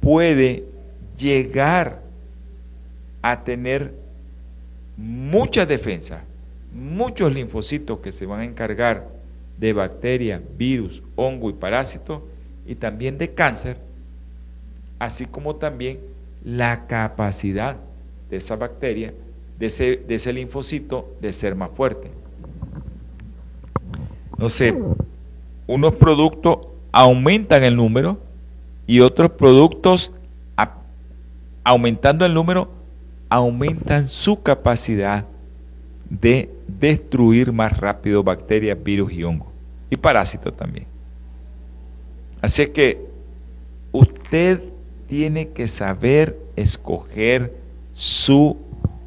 puede 0.00 0.64
llegar 1.18 2.00
a 3.22 3.42
tener 3.44 3.94
mucha 4.96 5.66
defensa, 5.66 6.22
muchos 6.72 7.32
linfocitos 7.32 7.98
que 8.00 8.12
se 8.12 8.26
van 8.26 8.40
a 8.40 8.44
encargar 8.44 9.08
de 9.58 9.72
bacterias, 9.72 10.40
virus, 10.56 11.02
hongo 11.16 11.50
y 11.50 11.54
parásitos, 11.54 12.22
y 12.66 12.74
también 12.74 13.18
de 13.18 13.34
cáncer, 13.34 13.76
así 14.98 15.26
como 15.26 15.56
también 15.56 16.00
la 16.44 16.86
capacidad 16.86 17.76
de 18.30 18.36
esa 18.36 18.56
bacteria, 18.56 19.12
de 19.58 19.66
ese, 19.66 19.96
de 19.96 20.14
ese 20.14 20.32
linfocito, 20.32 21.14
de 21.20 21.32
ser 21.32 21.54
más 21.54 21.70
fuerte. 21.70 22.10
No 24.36 24.48
sé, 24.48 24.74
unos 25.66 25.94
productos 25.94 26.58
aumentan 26.92 27.64
el 27.64 27.76
número 27.76 28.18
y 28.86 29.00
otros 29.00 29.30
productos, 29.32 30.10
aumentando 31.64 32.26
el 32.26 32.34
número, 32.34 32.70
aumentan 33.30 34.08
su 34.08 34.42
capacidad 34.42 35.24
de 36.10 36.50
destruir 36.68 37.52
más 37.52 37.78
rápido 37.78 38.22
bacterias, 38.22 38.82
virus 38.82 39.12
y 39.12 39.24
hongos. 39.24 39.48
Y 39.90 39.96
parásitos 39.96 40.54
también. 40.56 40.86
Así 42.42 42.62
es 42.62 42.68
que 42.68 43.06
usted 43.92 44.62
tiene 45.08 45.48
que 45.48 45.68
saber 45.68 46.38
escoger 46.56 47.54
su 47.94 48.58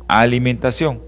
alimentación. 0.07 1.01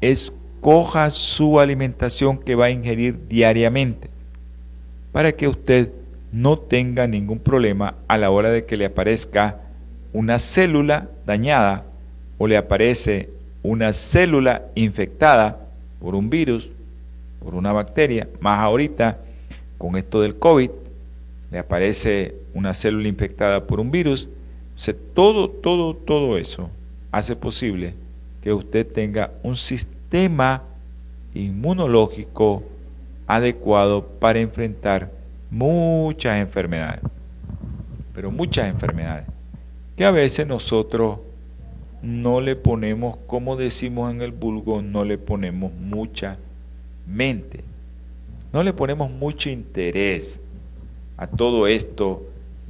Escoja 0.00 1.10
su 1.10 1.60
alimentación 1.60 2.38
que 2.38 2.54
va 2.54 2.66
a 2.66 2.70
ingerir 2.70 3.28
diariamente 3.28 4.10
para 5.12 5.32
que 5.32 5.48
usted 5.48 5.92
no 6.32 6.58
tenga 6.58 7.06
ningún 7.06 7.38
problema 7.38 7.94
a 8.06 8.18
la 8.18 8.30
hora 8.30 8.50
de 8.50 8.64
que 8.64 8.76
le 8.76 8.86
aparezca 8.86 9.60
una 10.12 10.38
célula 10.38 11.08
dañada 11.26 11.84
o 12.38 12.46
le 12.46 12.56
aparece 12.56 13.30
una 13.62 13.92
célula 13.92 14.66
infectada 14.74 15.58
por 16.00 16.14
un 16.14 16.30
virus, 16.30 16.68
por 17.42 17.54
una 17.54 17.72
bacteria, 17.72 18.28
más 18.40 18.60
ahorita 18.60 19.18
con 19.78 19.96
esto 19.96 20.20
del 20.20 20.36
COVID, 20.36 20.70
le 21.50 21.58
aparece 21.58 22.34
una 22.54 22.74
célula 22.74 23.08
infectada 23.08 23.66
por 23.66 23.80
un 23.80 23.90
virus, 23.90 24.28
todo, 25.14 25.48
todo, 25.48 25.94
todo 25.94 26.36
eso 26.38 26.70
hace 27.10 27.36
posible 27.36 27.94
que 28.42 28.52
usted 28.52 28.86
tenga 28.86 29.32
un 29.42 29.56
sistema 29.56 30.62
inmunológico 31.34 32.62
adecuado 33.26 34.06
para 34.06 34.38
enfrentar 34.38 35.10
muchas 35.50 36.40
enfermedades, 36.40 37.00
pero 38.14 38.30
muchas 38.30 38.68
enfermedades, 38.68 39.26
que 39.96 40.04
a 40.04 40.10
veces 40.10 40.46
nosotros 40.46 41.18
no 42.02 42.40
le 42.40 42.56
ponemos, 42.56 43.16
como 43.26 43.56
decimos 43.56 44.12
en 44.12 44.22
el 44.22 44.32
vulgo, 44.32 44.82
no 44.82 45.04
le 45.04 45.18
ponemos 45.18 45.72
mucha 45.72 46.38
mente, 47.06 47.64
no 48.52 48.62
le 48.62 48.72
ponemos 48.72 49.10
mucho 49.10 49.50
interés 49.50 50.40
a 51.16 51.26
todo 51.26 51.66
esto 51.66 52.22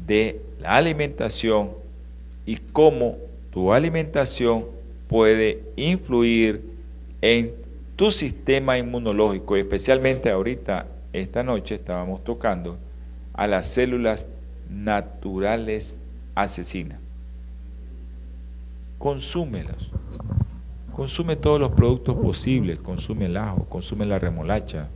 de 0.07 0.41
la 0.61 0.76
alimentación 0.76 1.70
y 2.47 2.57
cómo 2.57 3.16
tu 3.59 3.73
alimentación 3.73 4.67
puede 5.09 5.65
influir 5.75 6.63
en 7.21 7.55
tu 7.97 8.13
sistema 8.13 8.79
inmunológico, 8.79 9.57
especialmente 9.57 10.31
ahorita, 10.31 10.87
esta 11.13 11.43
noche 11.43 11.75
estábamos 11.75 12.23
tocando 12.23 12.79
a 13.33 13.49
las 13.49 13.67
células 13.67 14.29
naturales 14.71 15.99
asesinas. 16.37 17.01
Consúmelos. 18.97 19.91
Consume 20.95 21.35
todos 21.35 21.59
los 21.59 21.73
productos 21.73 22.15
posibles, 22.15 22.79
consume 22.79 23.27
el 23.27 23.37
ajo, 23.37 23.65
consume 23.65 24.07
la 24.07 24.21
remolacha, 24.21 24.87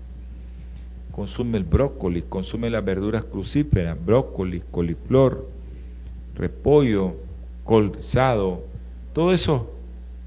consume 1.10 1.58
el 1.58 1.64
brócoli, 1.64 2.22
consume 2.22 2.70
las 2.70 2.84
verduras 2.84 3.24
crucíferas, 3.24 3.98
brócoli, 4.06 4.62
coliflor, 4.70 5.48
repollo, 6.36 7.16
colzado, 7.64 8.64
todo 9.12 9.32
eso 9.32 9.70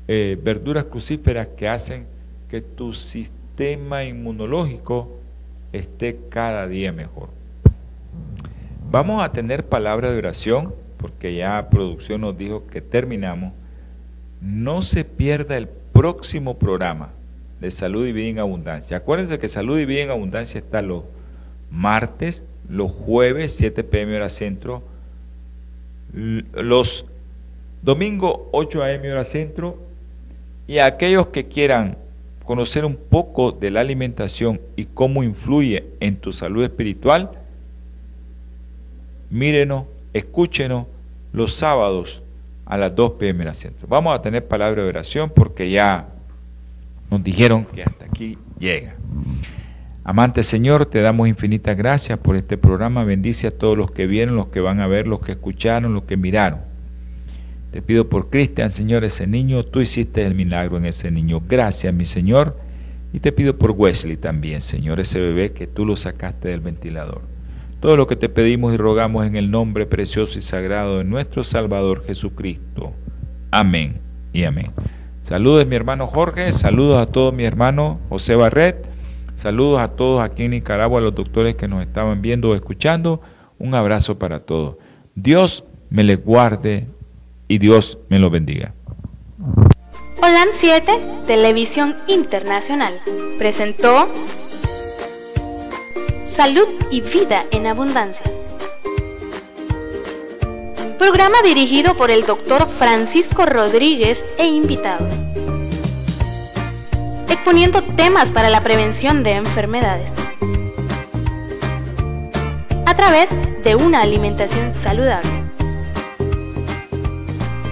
eh, 0.08 0.38
verduras 0.42 0.86
crucíferas 0.86 1.48
que 1.58 1.68
hacen 1.68 2.06
que 2.50 2.62
tu 2.62 2.94
sistema 2.94 4.04
inmunológico 4.04 5.10
esté 5.74 6.20
cada 6.30 6.68
día 6.68 6.92
mejor. 6.92 7.30
Vamos 8.92 9.24
a 9.24 9.32
tener 9.32 9.66
palabra 9.66 10.12
de 10.12 10.18
oración, 10.18 10.74
porque 10.98 11.36
ya 11.36 11.70
producción 11.70 12.22
nos 12.22 12.38
dijo 12.38 12.68
que 12.68 12.82
terminamos 12.82 13.54
no 14.42 14.84
se 14.84 15.04
pierda 15.04 15.58
el 15.58 15.68
próximo 15.68 16.58
programa 16.58 17.10
de 17.60 17.72
Salud 17.72 18.06
y 18.06 18.12
Vida 18.12 18.30
en 18.30 18.40
Abundancia. 18.40 18.98
Acuérdense 18.98 19.40
que 19.40 19.50
Salud 19.50 19.80
y 19.80 19.86
Vida 19.86 20.04
en 20.04 20.12
Abundancia 20.12 20.60
está 20.60 20.82
los 20.82 21.04
martes, 21.72 22.44
los 22.70 22.92
jueves, 22.92 23.56
7 23.56 23.84
pm 23.84 24.18
hora 24.18 24.30
centro, 24.30 24.84
los 26.14 27.06
domingos, 27.82 28.40
8 28.52 28.84
am 28.84 29.02
hora 29.02 29.26
centro, 29.26 29.78
y 30.68 30.80
aquellos 30.80 31.28
que 31.28 31.48
quieran 31.48 31.98
conocer 32.44 32.86
un 32.86 32.96
poco 32.96 33.52
de 33.52 33.72
la 33.72 33.82
alimentación 33.82 34.62
y 34.76 34.86
cómo 34.86 35.24
influye 35.24 35.86
en 36.00 36.18
tu 36.18 36.32
salud 36.32 36.64
espiritual, 36.64 37.32
mírenos, 39.30 39.86
escúchenos 40.14 40.86
los 41.34 41.56
sábados 41.56 42.22
a 42.66 42.78
las 42.78 42.96
2 42.96 43.12
pm 43.14 43.46
la 43.46 43.54
centro. 43.54 43.88
Vamos 43.88 44.18
a 44.18 44.22
tener 44.22 44.48
palabra 44.48 44.84
de 44.84 44.90
oración 44.90 45.30
porque 45.30 45.70
ya 45.70 46.08
nos 47.10 47.24
dijeron 47.24 47.66
que 47.66 47.84
hasta 47.84 48.06
aquí 48.06 48.38
llega. 48.60 48.96
Amante 50.04 50.44
Señor, 50.44 50.86
te 50.86 51.02
damos 51.02 51.28
infinitas 51.28 51.76
gracias 51.76 52.20
por 52.20 52.36
este 52.36 52.58
programa. 52.58 53.04
Bendice 53.04 53.48
a 53.48 53.52
todos 53.52 53.78
los 53.78 53.92
que 53.92 54.06
vieron, 54.06 54.36
los 54.36 54.48
que 54.48 54.60
van 54.60 54.80
a 54.80 54.88
ver, 54.88 55.08
los 55.08 55.20
que 55.20 55.34
escucharon, 55.34 55.94
los 55.94 56.04
que 56.04 56.16
miraron. 56.16 56.60
Te 57.76 57.82
pido 57.82 58.08
por 58.08 58.30
Cristian, 58.30 58.72
Señor, 58.72 59.04
ese 59.04 59.28
niño. 59.28 59.66
Tú 59.66 59.82
hiciste 59.82 60.26
el 60.26 60.34
milagro 60.34 60.78
en 60.78 60.86
ese 60.86 61.12
niño. 61.12 61.42
Gracias, 61.46 61.94
mi 61.94 62.06
Señor. 62.06 62.58
Y 63.12 63.20
te 63.20 63.34
pido 63.34 63.58
por 63.58 63.72
Wesley 63.72 64.16
también, 64.16 64.62
Señor, 64.62 65.02
ese 65.02 65.20
bebé 65.20 65.52
que 65.52 65.68
tú 65.68 65.86
lo 65.86 65.98
sacaste 65.98 66.48
del 66.48 66.62
ventilador. 66.62 67.24
Todo 67.82 67.98
lo 67.98 68.08
que 68.08 68.16
te 68.16 68.30
pedimos 68.30 68.74
y 68.74 68.78
rogamos 68.78 69.26
en 69.26 69.36
el 69.36 69.52
nombre 69.52 69.86
precioso 69.86 70.40
y 70.40 70.42
sagrado 70.42 71.00
de 71.00 71.04
nuestro 71.04 71.44
Salvador 71.44 72.06
Jesucristo. 72.06 72.94
Amén 73.52 74.00
y 74.32 74.46
amén. 74.46 74.72
Saludos 75.24 75.68
mi 75.68 75.76
hermano 75.76 76.08
Jorge, 76.08 76.54
saludos 76.54 77.02
a 77.02 77.08
todos 77.08 77.34
mi 77.34 77.44
hermano 77.44 78.00
José 78.08 78.36
Barret, 78.36 78.88
saludos 79.36 79.82
a 79.82 79.90
todos 79.90 80.22
aquí 80.22 80.44
en 80.44 80.52
Nicaragua, 80.52 81.00
a 81.00 81.04
los 81.04 81.14
doctores 81.14 81.56
que 81.56 81.68
nos 81.68 81.86
estaban 81.86 82.22
viendo 82.22 82.52
o 82.52 82.56
escuchando. 82.56 83.20
Un 83.60 83.76
abrazo 83.76 84.18
para 84.18 84.46
todos. 84.46 84.78
Dios 85.14 85.66
me 85.90 86.06
les 86.06 86.24
guarde 86.24 86.88
y 87.48 87.58
Dios 87.58 87.98
me 88.10 88.20
lo 88.20 88.30
bendiga. 88.30 88.74
Holan 90.22 90.50
7, 90.52 90.91
Televisión 91.28 91.96
Internacional, 92.08 93.00
presentó 93.38 94.08
Salud 96.26 96.68
y 96.89 97.02
Vida 97.02 97.46
en 97.52 97.68
Abundancia. 97.68 98.26
Programa 100.98 101.38
dirigido 101.43 101.96
por 101.96 102.10
el 102.10 102.26
doctor 102.26 102.68
Francisco 102.80 103.46
Rodríguez 103.46 104.26
e 104.39 104.48
invitados. 104.48 105.22
Exponiendo 107.30 107.84
temas 107.84 108.32
para 108.32 108.50
la 108.50 108.62
prevención 108.62 109.22
de 109.22 109.34
enfermedades. 109.34 110.12
A 112.86 112.96
través 112.96 113.30
de 113.64 113.76
una 113.76 114.02
alimentación 114.02 114.74
saludable. 114.74 115.45